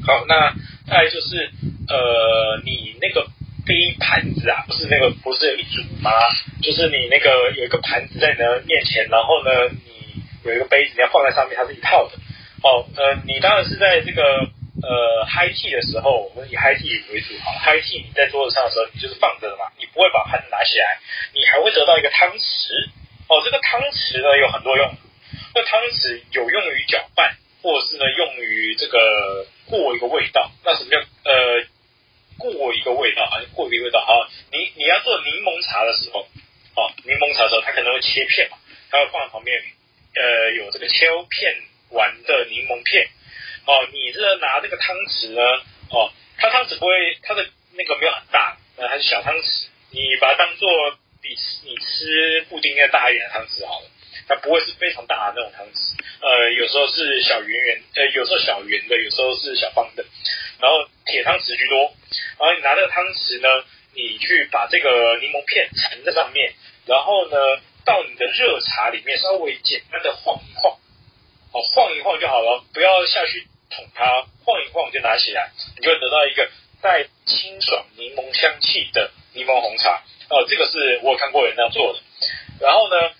[0.03, 0.55] 好，那
[0.89, 1.49] 再来就是
[1.87, 3.27] 呃，你那个。
[3.67, 6.09] 杯盘子啊，不是那个，不是有一组吗？
[6.63, 12.17] 就是你那个有一个盘子在你的面前，然后呢，你有一个杯子你要放在上面，它是一套的。
[12.65, 14.23] 哦，呃，你当然是在这个
[14.81, 17.53] 呃 high tea 的时候，我们以 high tea 为主哈。
[17.61, 20.97] high tea 你在桌子上的时候，你就是放着的嘛，你不会把盘子拿起来，
[21.37, 22.89] 你还会得到一个汤匙。
[23.29, 24.89] 哦，这个汤匙呢有很多用，
[25.53, 30.51] 那汤匙有用于搅拌，或者是呢用于这个过一个味道。
[30.65, 31.65] 那什么叫呃？
[32.39, 38.57] 过一个味道啊，过一个味道好，你你要做柠檬茶的时候，哦，柠檬茶的时候，它可能会切片嘛，
[38.89, 39.61] 它会放在旁边，
[40.15, 41.53] 呃，有这个切片
[41.89, 43.09] 完的柠檬片，
[43.67, 45.41] 哦，你这拿这个汤匙呢，
[45.91, 50.69] 哦，它汤匙不会，它的那个没有很大，呃，还是小汤匙，你把它当做
[51.21, 53.85] 比你吃布丁要大一点的汤匙好了，
[54.29, 60.05] 它不会是非常大的那种汤匙，呃，有时候是小圆圆，呃，有时候小圆的，有时候是小方的。
[60.61, 61.91] 然后铁汤匙居多，
[62.37, 63.49] 然后你拿这个汤匙呢，
[63.95, 66.53] 你去把这个柠檬片盛在上面，
[66.85, 67.37] 然后呢，
[67.85, 70.77] 到你的热茶里面稍微简单的晃一晃，
[71.51, 76.47] 哦，晃一晃就好了，不要下去捅它，晃一晃就拿起来，你就会得到一个
[76.83, 80.03] 带清爽柠檬香气的柠檬红茶。
[80.29, 81.99] 哦，这个是我有看过人那样做的。
[82.59, 83.11] 然后呢，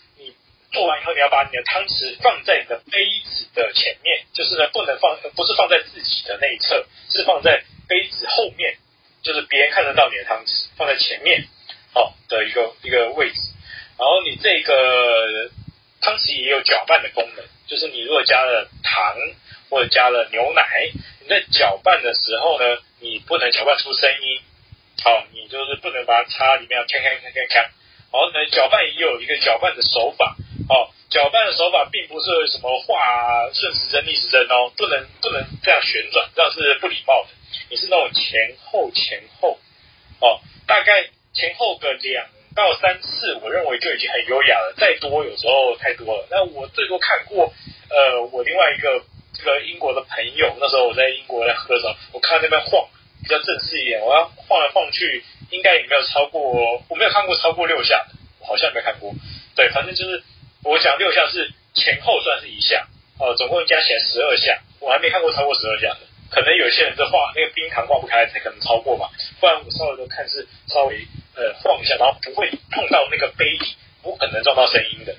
[0.71, 6.85] 做完以后，你要把你的汤匙放在你的杯子的前面，就是呢，不能放，不是放在自己的那一侧。
[7.09, 8.77] 是放在杯子后面，
[9.23, 11.47] 就是别人看得到你的汤匙放在前面，
[11.91, 13.35] 好的一个一个位置。
[13.97, 15.49] 然后你这个
[16.01, 19.15] 汤匙也有搅拌的功能，就是你如果加了糖
[19.69, 20.63] 或者加了牛奶，
[21.21, 24.39] 你在搅拌的时候呢，你不能搅拌出声音，
[25.03, 27.55] 好，你就是不能把它插里面要锵锵锵锵锵。
[28.11, 30.35] 然后呢，搅拌也有一个搅拌的手法，
[30.69, 30.93] 哦。
[31.09, 37.29] 搅拌的手法并不是什么画顺时针逆时针哦，不能不能这样旋转，这样是不礼貌的。
[37.71, 39.57] 你是那种前后前后
[40.21, 44.75] 哦，大概前后个两到三次，我认为就已经很优雅了。
[44.77, 46.27] 再多有时候太多了。
[46.29, 47.51] 那我最多看过，
[47.89, 49.01] 呃，我另外一个
[49.33, 52.87] 这个英国的朋友，那时候我在英国在喝的时候，我看那边晃
[53.23, 58.05] 比较正式一点，我要晃来晃去，应该也没有超过，我没有看过超过六下，
[58.41, 59.11] 我好像没看过。
[59.55, 60.21] 对，反正就是。
[60.63, 62.87] 我讲六下是前后算是一项，
[63.19, 66.07] 哦，总共加起来十二项，我还没看过超过十二项的。
[66.29, 75.15] 可能有些人的话，那个冰糖化不开才可能超过嘛，不然我稍微都看是稍微呃晃一下，然后不会碰到那个杯底，不可能撞到声音的。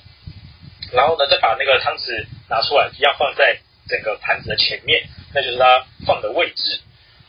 [0.93, 6.81] 然后呢，再把那个汤匙拿出来，一样放在整个盘子的前面，那就是它放的位置。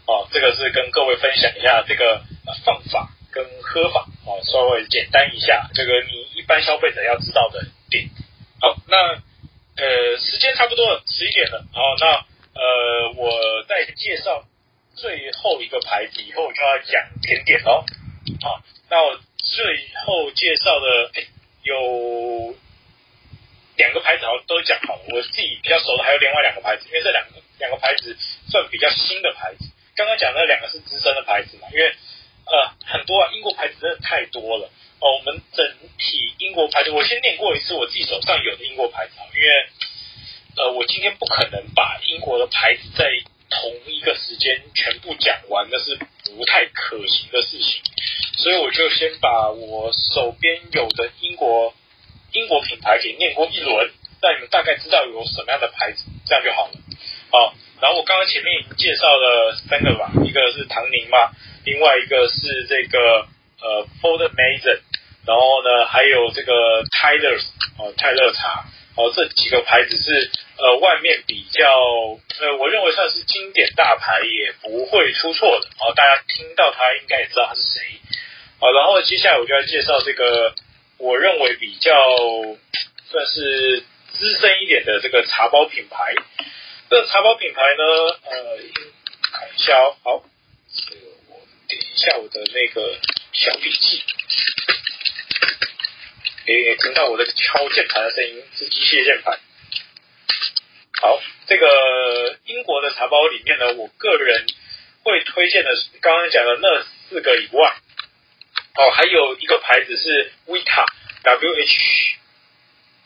[0.06, 2.22] 哦，这个是跟各位分享一下这个
[2.66, 8.10] 放法跟喝法，哦，稍微简单一下，这个你一般消费者要知道的点。
[8.60, 9.22] 好，那
[9.78, 12.26] 呃时间差不多了，十一点了，好，那。
[12.54, 14.44] 呃，我在介绍
[14.94, 17.86] 最后一个牌子以后我，就要讲甜点喽。
[18.44, 19.64] 好，那我最
[20.06, 21.12] 后介绍的，
[21.64, 22.54] 有
[23.78, 25.02] 两个牌子好像都讲好了。
[25.16, 28.18] 我自己比较熟的还有另外两个牌子，因为这两个两个牌子
[28.50, 29.72] 算比较新的牌子。
[29.96, 31.96] 刚刚讲的两个是资深的牌子嘛，因为
[32.52, 34.70] 呃很多啊，英国牌子真的太多了。
[35.00, 35.66] 哦，我们整
[35.98, 39.48] 体英国牌子，我先念过一次我自己手上有的英国牌子，因为。
[40.54, 43.06] 呃，我今天不可能把英国的牌子在
[43.50, 45.96] 同一个时间全部讲完，那是
[46.26, 47.82] 不太可行的事情，
[48.36, 51.74] 所以我就先把我手边有的英国
[52.34, 53.92] 英国品牌给念过一轮，
[54.22, 56.74] 让你们大概知道有什么样的牌子，这样就好了。
[57.32, 61.32] 好，然后我刚刚前面已经介绍了三个吧，一个是唐宁嘛，
[61.66, 63.28] 另外一个是这个
[63.60, 64.80] 呃 Folden Mason，
[65.26, 67.44] 然后呢还有这个 Tyler's
[67.80, 68.66] 哦泰勒茶。
[68.94, 71.64] 哦，这几个牌子是呃外面比较
[72.42, 75.68] 呃，我认为算是经典大牌，也不会出错的。
[75.80, 77.82] 哦，大家听到它应该也知道它是谁。
[78.60, 80.54] 好，然后接下来我就要介绍这个
[80.98, 81.90] 我认为比较
[83.10, 86.14] 算是资深一点的这个茶包品牌。
[86.92, 87.86] 这个茶包品牌呢，
[88.26, 88.58] 呃，
[89.32, 90.24] 看一下哦，好，
[90.76, 91.40] 这个我
[91.70, 93.00] 点一下我的那个
[93.32, 94.04] 小笔记。
[96.48, 99.40] 诶，听到我的敲键盘的声音是机械键盘。
[101.02, 104.46] 好，这个英国的茶包里面呢，我个人
[105.04, 107.74] 会推荐的是刚刚讲的那四个以外，
[108.76, 110.86] 哦，还有一个牌子是 Vita
[111.24, 112.18] W H，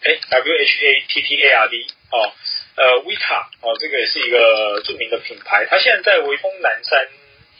[0.05, 2.33] 哎，W H A T T A R D 哦，
[2.75, 7.07] 呃，Whittard，哦，这个也是一个著名的品牌，它现在在微风南山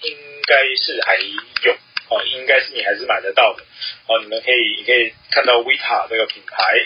[0.02, 1.76] 应该是还有。
[2.08, 3.64] 哦，应该是你还是买得到的。
[4.06, 6.86] 哦，你们可以你可以看到 Vita 这个品牌，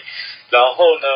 [0.50, 1.08] 然后呢，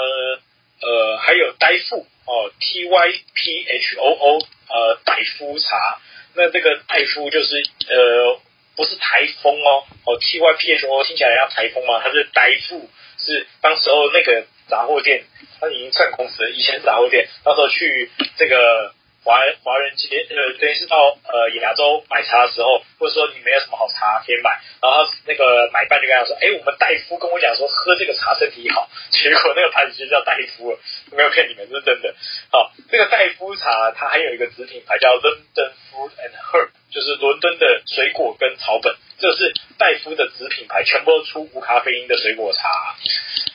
[0.82, 6.02] 呃，还有黛富哦，T Y P H O O，呃，黛夫茶。
[6.36, 7.56] 那这个黛夫就是
[7.88, 8.42] 呃，
[8.76, 12.02] 不是台风哦，哦，T Y P H O 听起来像台风吗？
[12.04, 15.24] 它是黛富，是当时候那个杂货店，
[15.60, 18.94] 他已经算公司了，以前是杂货店，那时候去这个。
[19.24, 30.80] 华华人街呃，等于是到呃亚洲买茶的时候，或者说你没有什么好茶可以买，然后那个买办就跟他说，哎，我们戴夫跟我讲说喝这个茶身体好， 结果那个牌子就叫戴夫了，
[31.12, 32.14] 没有骗你们，是真的。
[32.52, 42.70] 好，这个黛夫茶它还有一个子品牌叫 London Fruit and Herb，就是伦敦的水果跟草本，这是戴夫的子品牌，全部都出无咖啡因的水果茶。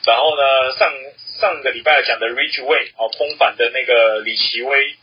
[0.05, 0.91] 然后呢，上
[1.39, 4.95] 上个礼拜讲的 Ridgeway 哦，风帆的那个李奇微。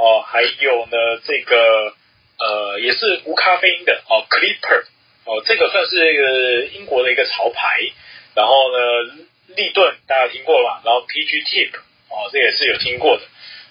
[0.00, 1.94] 哦，还有呢，这个
[2.38, 4.84] 呃也是无咖啡因的哦，Clipper
[5.26, 7.80] 哦，这个算是一个英国的一个潮牌。
[8.34, 8.78] 然后呢，
[9.56, 10.80] 立顿大家听过吧？
[10.86, 11.76] 然后 PG Tip
[12.08, 13.22] 哦，这也是有听过的。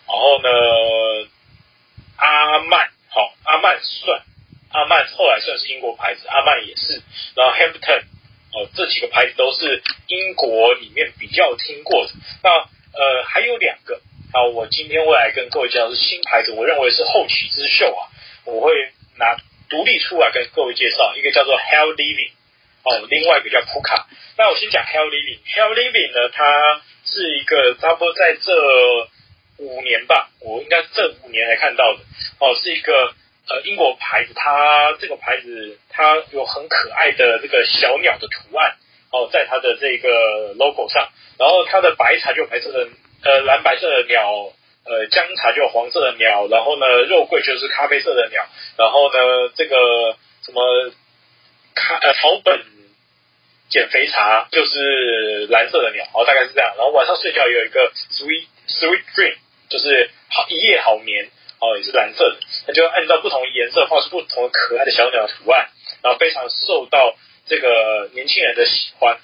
[0.08, 1.28] 然后呢，
[2.18, 4.22] 阿曼好、哦，阿曼算
[4.72, 7.02] 阿曼后来算是英国牌子，阿曼也是。
[7.36, 8.04] 然后 Hampton
[8.54, 12.12] 哦，这几个牌子都是英国里面比较听过的。
[12.44, 14.00] 那呃还有两个。
[14.32, 18.14] 好，我今天会来跟各位介绍是新牌子，我认为是后起之秀啊，
[18.46, 18.72] 我会
[19.18, 19.36] 拿
[19.68, 22.30] 独立出来跟各位介绍，一个叫做 Hell Living，
[22.84, 24.06] 哦，另外一个叫普卡。
[24.38, 28.54] 那我先讲 Hell Living，Hell Living 呢，它是一个差不多在这
[29.58, 32.00] 五年吧，我应该这五年才看到的，
[32.38, 33.16] 哦，是一个
[33.50, 38.76] 呃英国牌子，它这个牌子它有很可爱的这个小鸟的图案，
[39.12, 41.10] 哦，在它的这个 logo 上，
[41.40, 42.90] 然后它的白茶就白色的。
[43.22, 44.54] 呃，蓝白色的鸟，
[44.86, 48.46] 呃，姜茶就黄色的鸟，然后呢，肉桂就是咖啡色的鸟，
[48.78, 50.92] 然后呢，这个什么
[51.76, 52.64] 咖呃草本
[53.70, 56.74] 减肥茶就是蓝色的鸟，哦，大概是这样。
[56.78, 59.36] 然后晚上睡觉有一个 sweet sweet dream，
[59.70, 62.38] 就是好一夜好眠，哦，也是蓝色的。
[62.68, 65.70] 它就按照不同颜色画出不同的可爱的小鸟图案，
[66.02, 67.16] 然后非常受到
[67.48, 69.20] 这个年轻人的喜欢。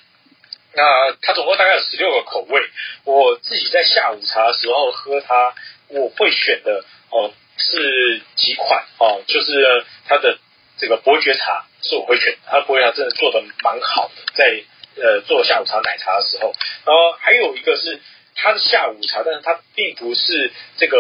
[0.76, 2.62] 那它总共大概有十六个口味，
[3.06, 5.54] 我自己在下午茶的时候喝它，
[5.88, 10.38] 我会选的哦是几款哦，就是它的
[10.78, 14.64] 这个伯爵茶是我会选，它伯爵茶真的做的蛮好的，在
[15.02, 16.54] 呃做下午茶奶茶的时候，
[16.86, 18.02] 然后还有一个是
[18.36, 20.98] 它的下午茶，但是它并不是这个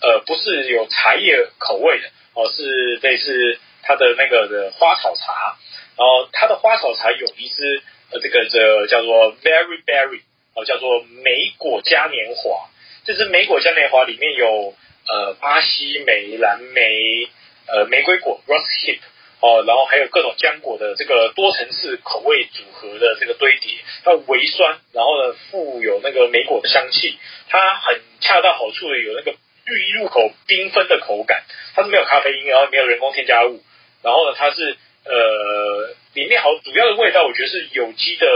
[0.00, 5.56] 呃不是有茶叶口味的哦，是类似它的那个的花草茶，
[5.96, 7.82] 然后它的花草茶有一支
[8.20, 10.20] 这个这叫做 Very Berry
[10.54, 12.68] 哦，叫做莓果嘉年华，
[13.04, 14.74] 这支莓果嘉年华里面有
[15.08, 17.28] 呃巴西莓、蓝莓、
[17.66, 19.00] 呃玫瑰果 Rose Hip。
[19.40, 27.18] 哦，然后还有各种浆果的这个多层次口味组合的这个堆叠，它微酸，然后呢富有那个莓果的香气，
[27.50, 31.42] 它很恰到好处的有那个一入口缤纷的口感，
[31.74, 33.62] 它是没有咖啡因，然后没有人工添加物，
[34.02, 38.26] 然后呢它是呃里面好主要的味道，我觉得是有机的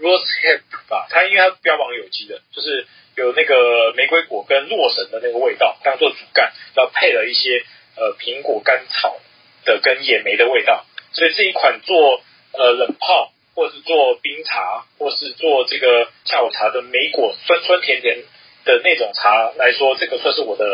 [0.00, 7.64] rose hip 吧，它因为它标榜有机的，就是有那个玫瑰果跟洛神的那个味道当做主干，然后配了一些
[7.96, 9.18] 呃苹果甘草。
[9.64, 18.22] 的跟野莓的味道，所以这一款做呃冷泡，或是做冰茶，或是做这个下午茶的莓果酸酸甜甜
[18.64, 20.64] 的那种茶来说，这个算是我的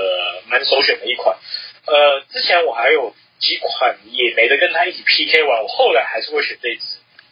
[0.46, 1.36] 蛮首选的一款。
[1.86, 6.82] 呃，之前我还有几款野莓的跟它一起 PK 完，我后来还是会选这支，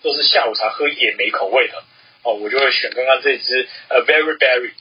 [0.03, 1.83] 都是下午茶喝野莓口味的
[2.25, 4.73] 哦，我就会选刚刚这支呃 Very Berry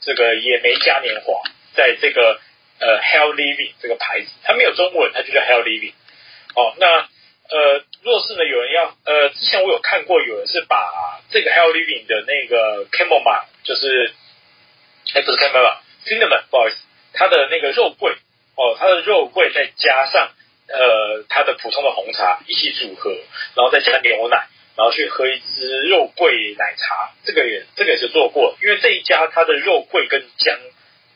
[0.00, 1.42] 这个野莓嘉年华，
[1.74, 2.40] 在这个
[2.78, 5.94] 呃 Hell Living 这个牌子，它没有中文，它就叫 Hell Living。
[6.54, 7.08] 哦，那
[7.50, 14.12] 呃，若是呢，有人要呃，之前我有看过，有人是把这个 Hell Living 的那个 Chamomile，就是
[15.14, 16.76] 哎，不是 Chamomile，Cinnamon，不好意思，
[17.12, 18.12] 它的那个肉桂
[18.56, 20.30] 哦，它的肉桂再加上
[20.72, 23.10] 呃，它的普通的红茶一起组合，
[23.56, 30.58] 然后再加牛奶，然后去喝一支肉桂奶茶，这个也这个也是做过，因为这一家它的肉桂跟姜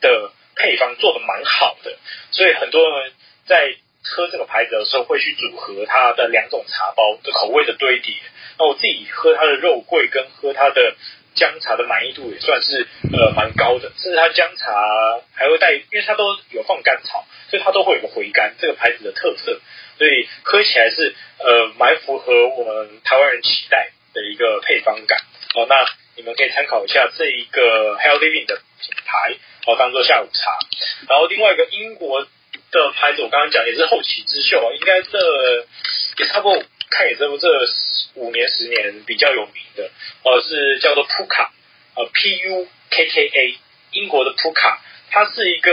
[0.01, 1.97] 的配方做的蛮好的，
[2.31, 3.13] 所以很多人
[3.45, 3.75] 在。
[4.07, 8.13] 喝这个牌子的时候，会去组合它的两种茶包的口味的堆叠。
[8.59, 10.93] 那我自己喝它的肉桂跟喝它的
[11.35, 14.71] 姜茶的满意度也算是呃蛮高的，甚至它姜茶
[15.35, 19.59] 还会带，因为它都有放甘草，所以它都会有个回甘，这个牌子的特色，
[19.97, 25.19] 所以喝起来是呃蛮符合我们台湾人期待的一个配方感。
[25.53, 29.35] 哦，那你们可以参考一下这一个 Health Living 的品牌，
[29.67, 30.57] 哦，当做下午茶。
[31.07, 32.27] 然后另外一个英国。
[32.71, 35.17] 的牌子我刚刚讲也是后起之秀啊，应该这
[36.17, 37.47] 也差不多看也这不这
[38.15, 39.89] 五年十年比较有名的，
[40.23, 41.51] 呃是叫做普卡，
[41.95, 43.57] 呃 P U K K A，
[43.91, 44.81] 英国的普卡，
[45.11, 45.71] 它是一个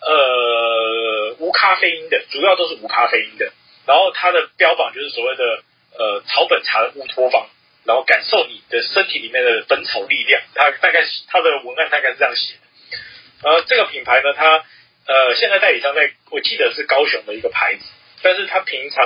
[0.00, 3.52] 呃无咖啡因的，主要都是无咖啡因的，
[3.86, 5.62] 然后它的标榜就是所谓的
[5.98, 7.48] 呃草本茶的乌托邦，
[7.84, 14.64] 然后感受你的身体里面的本草力量，它大概它的文案大概是这样写的，呃这个品牌呢它。
[15.04, 17.84] 呃，现在代理商在，我记得是高雄的一个牌子，
[18.22, 19.02] 但是它平常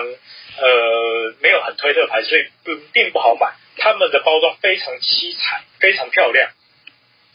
[0.58, 3.54] 呃没有很推特牌，所以并并不好买。
[3.78, 6.50] 他们的包装非常七彩，非常漂亮，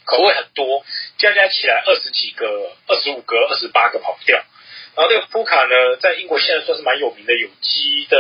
[0.06, 0.84] 口味很多，
[1.18, 4.38] 加加起来二十几个、二十五个、二十八个跑不掉。
[4.96, 8.18] 然后这个普卡呢，在英国现在算是蛮有名的有机的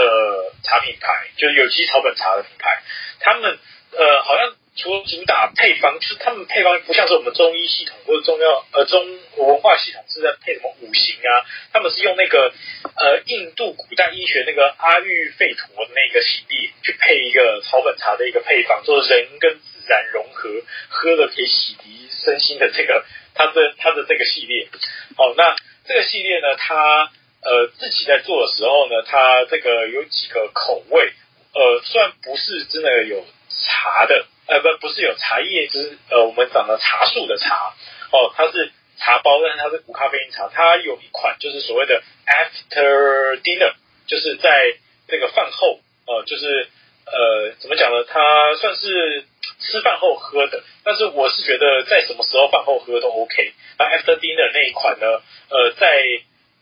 [0.63, 2.83] 茶品牌，就是有机草本茶的品牌。
[3.19, 3.59] 他们
[3.91, 4.55] 呃好像。
[4.73, 9.05] 除了主打配方，就是他们配方不像是我们中医系统或者中药呃中
[9.37, 11.43] 文化系统是在配什么五行啊，
[11.73, 12.53] 他们是用那个
[12.95, 20.49] 呃印度古代医学那个阿育吠陀那个系列去配一个草本茶的一个配方，做人跟自然融合，
[20.87, 23.05] 喝了可以洗涤身心的这个
[23.35, 24.69] 它的它的这个系列。
[25.17, 25.53] 好，那
[25.85, 27.11] 这个系列呢，它
[27.43, 31.11] 呃自己在做的时候呢，它这个有几个口味，
[31.53, 34.27] 呃虽然不是真的有茶的。
[34.51, 37.73] 呃不不是有茶叶就是呃我们讲的茶树的茶
[38.11, 40.49] 哦，它是茶包，但是它是无咖啡因茶。
[40.53, 43.73] 它有一款就是所谓的 after dinner，
[44.07, 44.75] 就是在
[45.07, 46.67] 那个饭后呃就是
[47.05, 48.03] 呃怎么讲呢？
[48.03, 49.23] 它算是
[49.61, 53.53] 吃饭后喝的，但是我是觉得在什么时候饭后喝都 OK。
[53.79, 55.87] 那 after dinner 那一款呢，呃在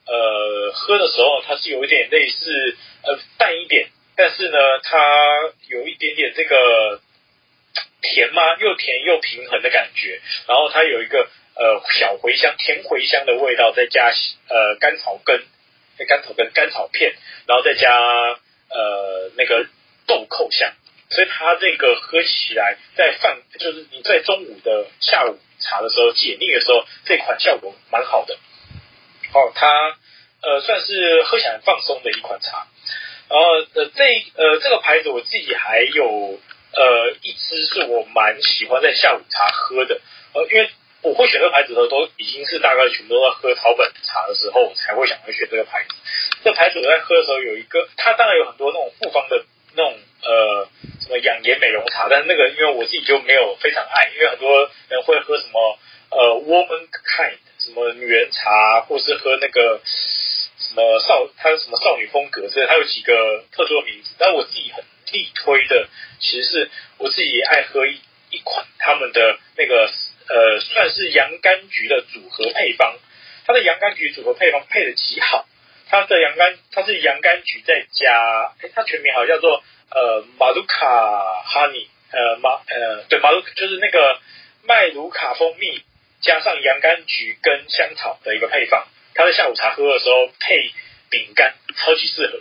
[0.05, 4.97] 呃喝的时候它是有一点类似呃淡一点，但是呢它
[5.69, 7.01] 有一点点这个。
[8.01, 8.41] 甜吗？
[8.59, 14.11] 又甜又平衡的感觉，然后它有一个呃小茴香、甜茴香的味道，再加
[14.47, 15.43] 呃甘草根、
[16.07, 17.13] 甘草根、甘草片，
[17.45, 19.67] 然后再加呃那个
[20.07, 20.71] 豆蔻香，
[21.09, 28.35] 所以它这个喝起来在饭就是你在中午的下午茶的时候解腻的时候，这款效果蛮好的。
[29.33, 29.97] 哦，它
[30.41, 32.67] 呃算是喝起来放松的一款茶。
[33.29, 33.45] 然后
[33.75, 34.03] 呃这
[34.35, 36.39] 呃这个牌子我自己还有。
[36.71, 39.99] 呃，一支是我蛮喜欢在下午茶喝的，
[40.33, 40.69] 呃，因为
[41.01, 45.95] 我会选这个牌子的时候，都已经是大概全部都在喝草本茶的时候，我才会想要选这个牌子。
[46.43, 49.43] 这牌子我在喝的时候有一个，它当然有很多那种复方的
[49.75, 50.67] 那种呃
[51.01, 55.79] 什么养颜美容茶，但是那个因为我自己就没有非常爱，因为很多人会喝什么
[56.11, 64.15] 呃 woman kind 什么女人茶，或是喝那个什么少，它什么少女风格之类，它有几个特殊的名字。
[64.17, 65.87] 但我自己很力推的，
[66.19, 67.99] 其实是我自己爱喝一
[68.31, 69.89] 一款他们的那个
[70.27, 72.97] 呃，算是洋甘菊的组合配方，
[73.45, 75.47] 它的洋甘菊组合配方配的极好。
[75.91, 84.19] 它的洋甘，它是洋甘菊再加，诶，它全名好像叫做呃马鲁卡 honey，呃马呃对马鲁就是那个
[84.67, 85.81] 麦卢卡蜂蜜
[86.21, 90.71] 加上洋甘菊跟香草的一个配方，它在下午茶喝的时候配
[91.09, 92.39] 饼干超级适合。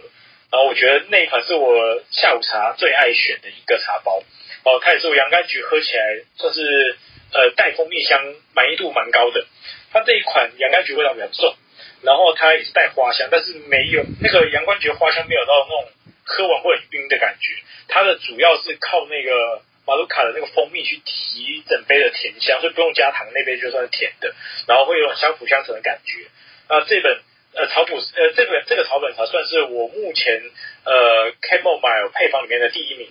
[0.50, 4.22] 然后我觉得那一款是我下午茶最爱选的一个茶包，
[4.64, 6.02] 哦，它也是我洋甘菊喝起来
[6.36, 6.96] 算是
[7.32, 8.22] 呃带蜂蜜香，
[8.54, 9.46] 满意度蛮高的。
[9.92, 11.54] 它这一款洋甘菊味道比较重。
[12.00, 15.90] 然后它也是带花香，但是没有那个洋甘菊花香没有到那种
[16.24, 17.54] 喝完会晕的感觉。
[17.88, 24.32] 它的主要是靠那个马鲁卡的那个蜂蜜去提整杯的甜香，所以不用加糖，那杯就算是甜的，
[24.68, 26.28] 然后会有相辅相成的感觉。
[26.68, 27.20] 啊，这本
[27.58, 30.40] 呃草本呃这个这个草本茶算是我目前
[30.84, 33.08] 呃 Camomile 配方里面的第一名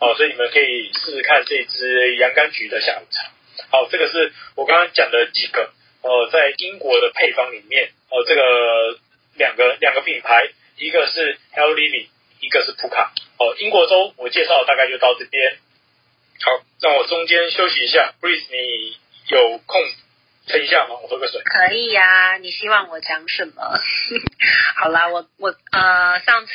[0.00, 3.30] 哦，所以你们可以试试看这支洋甘菊的下午茶。
[3.70, 5.70] 好，这个是我刚刚讲的几个。
[6.02, 8.98] 呃，在英国的配方里面，呃，这个
[9.36, 10.48] 两个两个品牌，
[10.78, 12.06] 一个是 Hell Living，
[12.40, 13.12] 一个是普卡。
[13.36, 15.58] 哦，英国州我介绍大概就到这边。
[16.40, 18.96] 好，让我中间休息一下，Breeze，你
[19.28, 19.82] 有空
[20.46, 20.96] 撑一下吗？
[21.02, 21.40] 我喝个水。
[21.42, 23.80] 可以呀、啊，你希望我讲什么？
[24.76, 26.52] 好啦，我我呃上次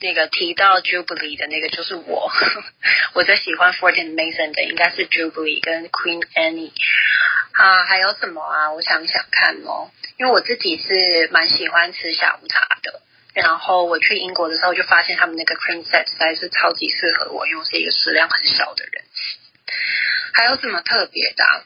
[0.00, 2.30] 那个提到 Jubilee 的那个就是我，
[3.14, 6.72] 我最喜欢 Fortin Mason 的应该是 Jubilee 跟 Queen Anne。
[7.52, 8.70] 啊，还有什么啊？
[8.72, 13.02] 我想想看哦，因为我自己是蛮喜欢吃下午茶的。
[13.34, 19.04] 然后我去英国的时候，就发现他们那个 cream set 实在是超级适合我，因为我是一个食量很小的人。
[20.34, 21.62] 还有什么特别的啊？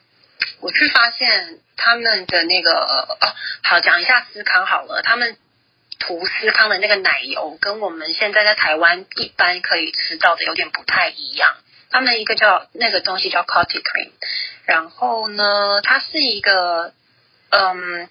[0.60, 5.02] 我去发现他们的那个哦，好，讲一下司康好了。
[5.02, 5.36] 他们
[5.98, 11.56] 涂司康的那个奶油，跟我们现在在台湾一般可以吃到的有点不太一样。
[11.90, 14.10] 他们一个叫那个东西叫 coffee cream。
[14.64, 16.93] 然后呢，它是一个
[17.51, 18.09] 嗯，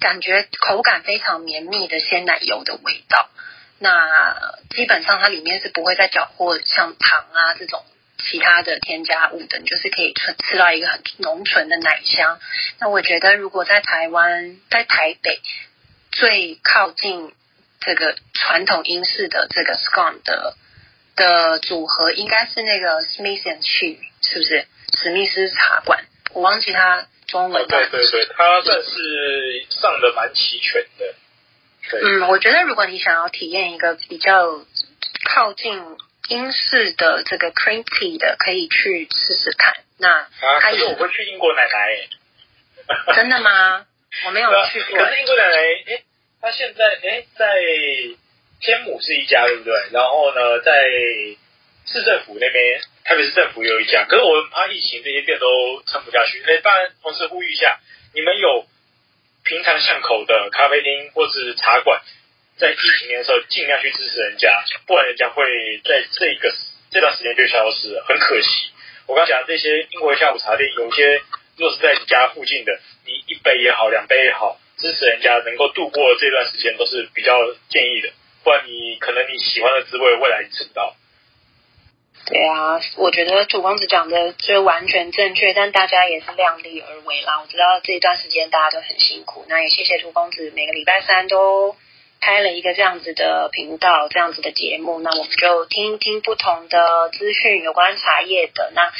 [0.00, 3.28] 感觉口感非常绵密的鲜奶油的味道。
[3.78, 7.84] 那基本上它里面是不会再搅和像糖啊这种
[8.18, 12.38] 其他的添加物的，你就是可以吃吃到一个很浓醇的奶香。
[12.80, 15.40] 那我觉得如果在台湾，在台北
[16.12, 17.32] 最靠近
[17.80, 20.56] 这个传统英式的这个 scone 的
[21.14, 24.66] 的组合，应该是那个 Smith and She，是不是？
[24.98, 27.66] 史密斯茶馆，我忘记它中文。
[27.66, 31.14] 对对对，它算是上的蛮齐全的。
[31.90, 32.00] 对。
[32.02, 34.64] 嗯，我觉得如果你想要体验一个比较
[35.28, 35.82] 靠近
[36.28, 39.74] 英式的这个 cream tea 的，可以去试试看。
[39.98, 42.08] 那啊，可是我会去英国奶奶。
[43.16, 43.86] 真的吗？
[44.26, 44.98] 我没有去过。
[44.98, 45.56] 可是英国奶奶，
[45.88, 46.02] 哎，
[46.40, 47.46] 他现在哎在
[48.60, 49.72] 天母是一家，对不对？
[49.92, 50.72] 然后呢，在
[51.86, 52.80] 市政府那边。
[53.06, 56.42] 台北市政府有一家，可是我们怕疫情这些店都撑不下去。
[56.44, 57.78] 那当然，同时呼吁一下，
[58.12, 58.66] 你们有
[59.44, 62.02] 平常巷口的咖啡厅或是茶馆，
[62.58, 65.44] 在疫情的时候尽量去支持人家，不然人家会
[65.84, 66.54] 在这个
[66.90, 68.70] 这段时间就消失了，很可惜。
[69.06, 71.20] 我刚讲的这些英国下午茶店，有些
[71.56, 77.38] 若是在你家附近的，你一杯也好，两杯也好，支持人家能够度过这段时间都是比较
[77.68, 78.10] 建议的，
[78.42, 80.96] 不然你可能你喜欢的滋味未来你吃不到。
[82.28, 87.40] 对啊，我觉得土公子讲的就完全正确，但大家也是量力而为啦。
[87.40, 91.76] 我知道这一段时间大家都很辛苦，那也谢谢土公子每个礼拜三都
[92.20, 95.00] 开了一个这样子的频道，这样子的节目。
[95.00, 98.72] 那我们就听一听不同的资讯，有关茶叶的。
[98.74, 98.92] 那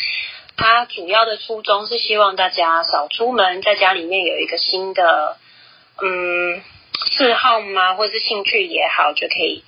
[0.56, 5.36] 它主要的初衷是希望大家少出门，在家里面有一个新的
[6.02, 6.62] 嗯
[7.16, 9.64] 嗜好吗，或者是兴趣也好，就可以。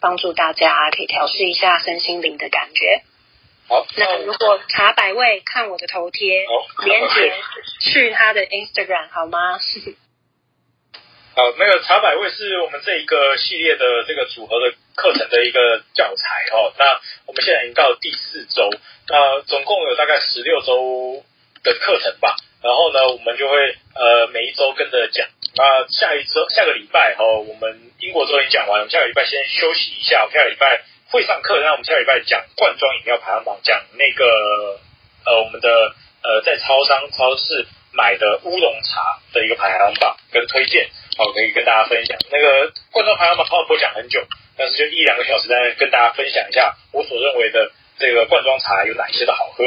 [0.00, 3.02] 帮助大家可以调试一下身心灵的感觉。
[3.66, 6.46] 好，那如果茶百味看我的头贴，
[6.84, 7.34] 连接
[7.80, 9.58] 去他的 Instagram 好吗？
[11.38, 16.74] 好，那个茶百味是我们这一个系列的这个组合的课程的一个教材哦。
[16.76, 18.68] 那我们现在已经到第四周，
[19.06, 21.22] 那总共有大概十六周
[21.62, 22.34] 的课程吧。
[22.60, 23.56] 然后呢，我们就会
[23.94, 25.28] 呃每一周跟着讲。
[25.54, 30.24] 那下一周下个礼拜哦，我们英国周已经讲完了，我们下个礼拜先休息一下。
[30.24, 30.82] 我们下个礼拜
[31.12, 34.26] 会上课，那我们下个礼拜讲罐装饮料排行榜，讲那个
[35.24, 35.94] 呃我们的
[36.24, 40.90] 呃在超商超市买的乌龙茶的一个排行榜跟推荐。
[41.18, 42.16] 好，可以跟大家分享。
[42.30, 44.24] 那个罐装排行榜泡不讲很久，
[44.56, 49.64] 但是就一两个小时在跟大家分享一下我所认为的这个罐装茶有哪些的好喝。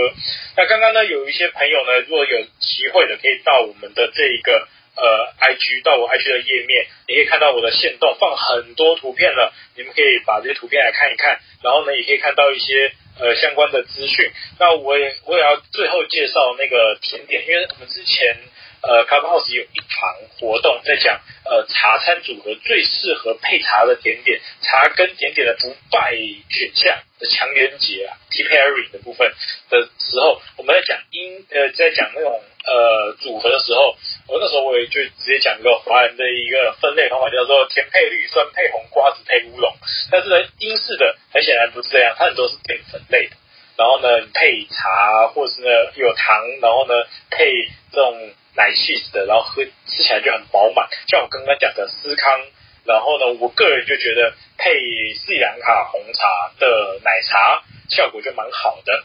[0.55, 4.67] 那刚刚呢，有一些朋友呢，如果有机会的，可以到我们的这一个。
[4.93, 14.29] 呃，IG 到我 IG 的页面，你可以看到我的线动放很多图片了，你们可以把这些图片来看一看，然后呢，也可以看到一些呃相关的资讯。
[14.59, 18.35] 那我也我也要最后介绍那个甜点，因为我们之前
[18.81, 20.09] 呃 Clubhouse 有一场
[20.39, 26.15] 活动在讲呃茶餐组合最适合配茶的甜点，茶跟甜点的不败
[26.49, 29.31] 选项的强连结啊，Tea Pairing 的部分
[29.69, 33.95] 的时候，我们在讲英呃在讲那种呃组合的时候。
[34.27, 39.75] 我那时候我也就直接讲一个华人的一个分类方法，叫做甜配绿、酸配红、瓜子配乌龙。
[40.09, 43.35] 但是呢，英式的很显然不是这样，它很多是淀粉类的。
[43.77, 46.93] 然后呢，配茶或者是呢有糖，然后呢
[47.29, 50.87] 配这种奶昔的，然后喝吃起来就很饱满。
[51.07, 52.39] 像我刚刚讲的司康，
[52.85, 59.03] 然后呢，我个人就觉得配斯里兰卡红茶的奶茶效果就蛮好的。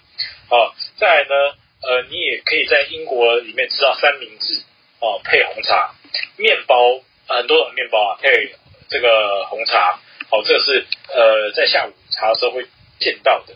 [0.51, 4.63] 哦，再来呢，呃，你也可以在英国里面吃到三明治。
[4.99, 5.95] 哦，配红茶，
[6.39, 8.55] 面包很多种面包啊，配
[8.89, 12.67] 这个红茶，哦，这是呃在下午茶的时候会
[12.99, 13.55] 见到的。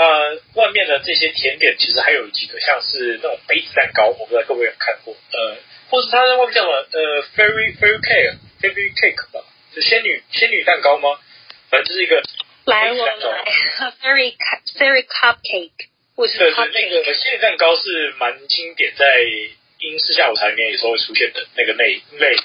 [0.00, 5.56] 那、呃、外面的这些甜点其实还有几个，像是那种杯子蛋糕，我不知道各位有看过，呃，
[5.90, 9.44] 或是它在外面叫什么呃 fairy fairy cake，fairy cake 吧，
[9.74, 11.20] 是仙女仙女蛋糕吗？
[11.68, 12.22] 反正就是一个
[12.64, 13.12] 来我来
[14.00, 14.34] fairy
[14.78, 19.04] fairy cupcake，或是对对，那个仙女蛋糕是蛮经典在。
[19.82, 22.44] 英式下午茶里面有时候会出现的那个内内容。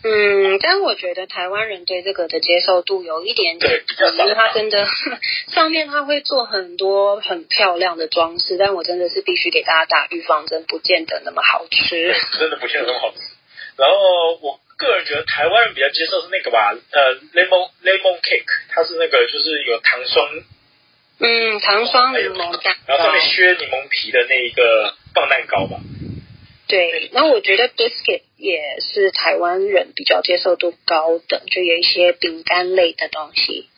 [0.00, 3.82] 嗯，但我觉得台湾人对这个的接受度有一点点，
[4.18, 4.86] 因为它真的
[5.48, 12.14] 上面它会做很多很漂亮的装饰，但我真的是必须给大家打预防针，不见得那么好吃。
[12.38, 13.18] 真的不见得那么好吃。
[13.76, 20.28] 然后我个人觉得台湾人比较接受是那个吧，呃，lemon lemon cake，它是那个就是有糖霜，
[21.18, 25.80] 嗯，糖霜柠檬蛋，然后上面削柠檬皮的那一个棒蛋糕吧。
[26.68, 33.68] 对，那我觉得 biscuit 也是台湾人比较接受度高的，就有一些饼干类的东西。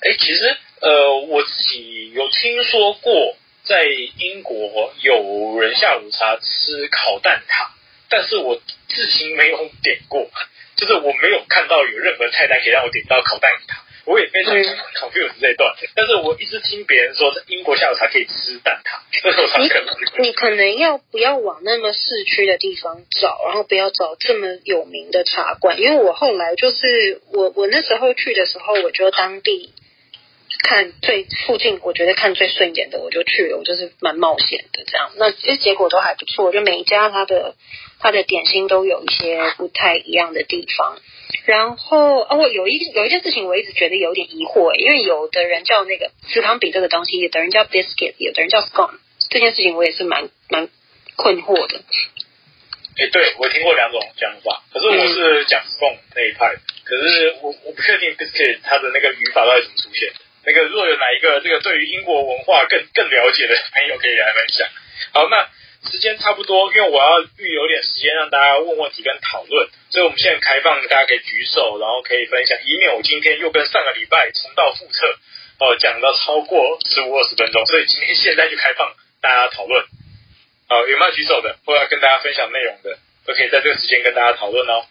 [0.00, 3.34] 哎，其实呃，我自己有听说过，
[3.64, 3.82] 在
[4.18, 7.70] 英国有人下午茶吃烤蛋挞，
[8.10, 10.30] 但是我至今没有点过，
[10.76, 13.87] 就是我没有看到有任何菜单可以让我点到烤蛋挞。
[14.08, 29.74] 我也非常 confused 这一段，但是我一直听别人说，在英国下午茶可以吃蛋挞，你可能要不要往那么市区的地方找，然后不要找这么有名的茶馆，因为我后来就是我我那时候去的时候，我就当地
[30.62, 37.54] 看最附近，我觉得看最顺眼的我就去了，我就是蛮冒险的这样，那其实结果都还不错，就每一家它的
[38.00, 40.98] 它的点心都有一些不太一样的地方。
[41.48, 49.00] 然后哦，我有一有一件事情我一直觉得有点疑惑，因为有的人叫那个司康饼这个东西，有的人叫 biscuit，有的人叫 scone，
[49.30, 50.68] 这件事情我也是蛮蛮
[51.16, 51.80] 困惑的。
[53.00, 56.52] 哎，对，我听过两种讲法，可是我是讲 scone 那一派，
[56.84, 60.12] 可是我我不确定 biscuit 它的那个语法到底怎么出现。
[60.44, 64.68] 那个如果有哪一个这个对于英国文化更更了解的朋友可以来分享。
[65.14, 65.48] 好，那。
[65.84, 75.16] 时间差不多，因为我要预留点时间让大家问问题跟讨论，所以我们现在开放，大家可以举手，然后可以分享，以免我今天又跟上个礼拜重蹈覆辙，
[75.60, 79.84] 哦，讲到超过十五二十分钟，所以今天现在就开放大家讨论。
[80.68, 84.84] 好，有没有举手的或要跟大家分享内容的，都可以在这个时间跟大家讨论哦。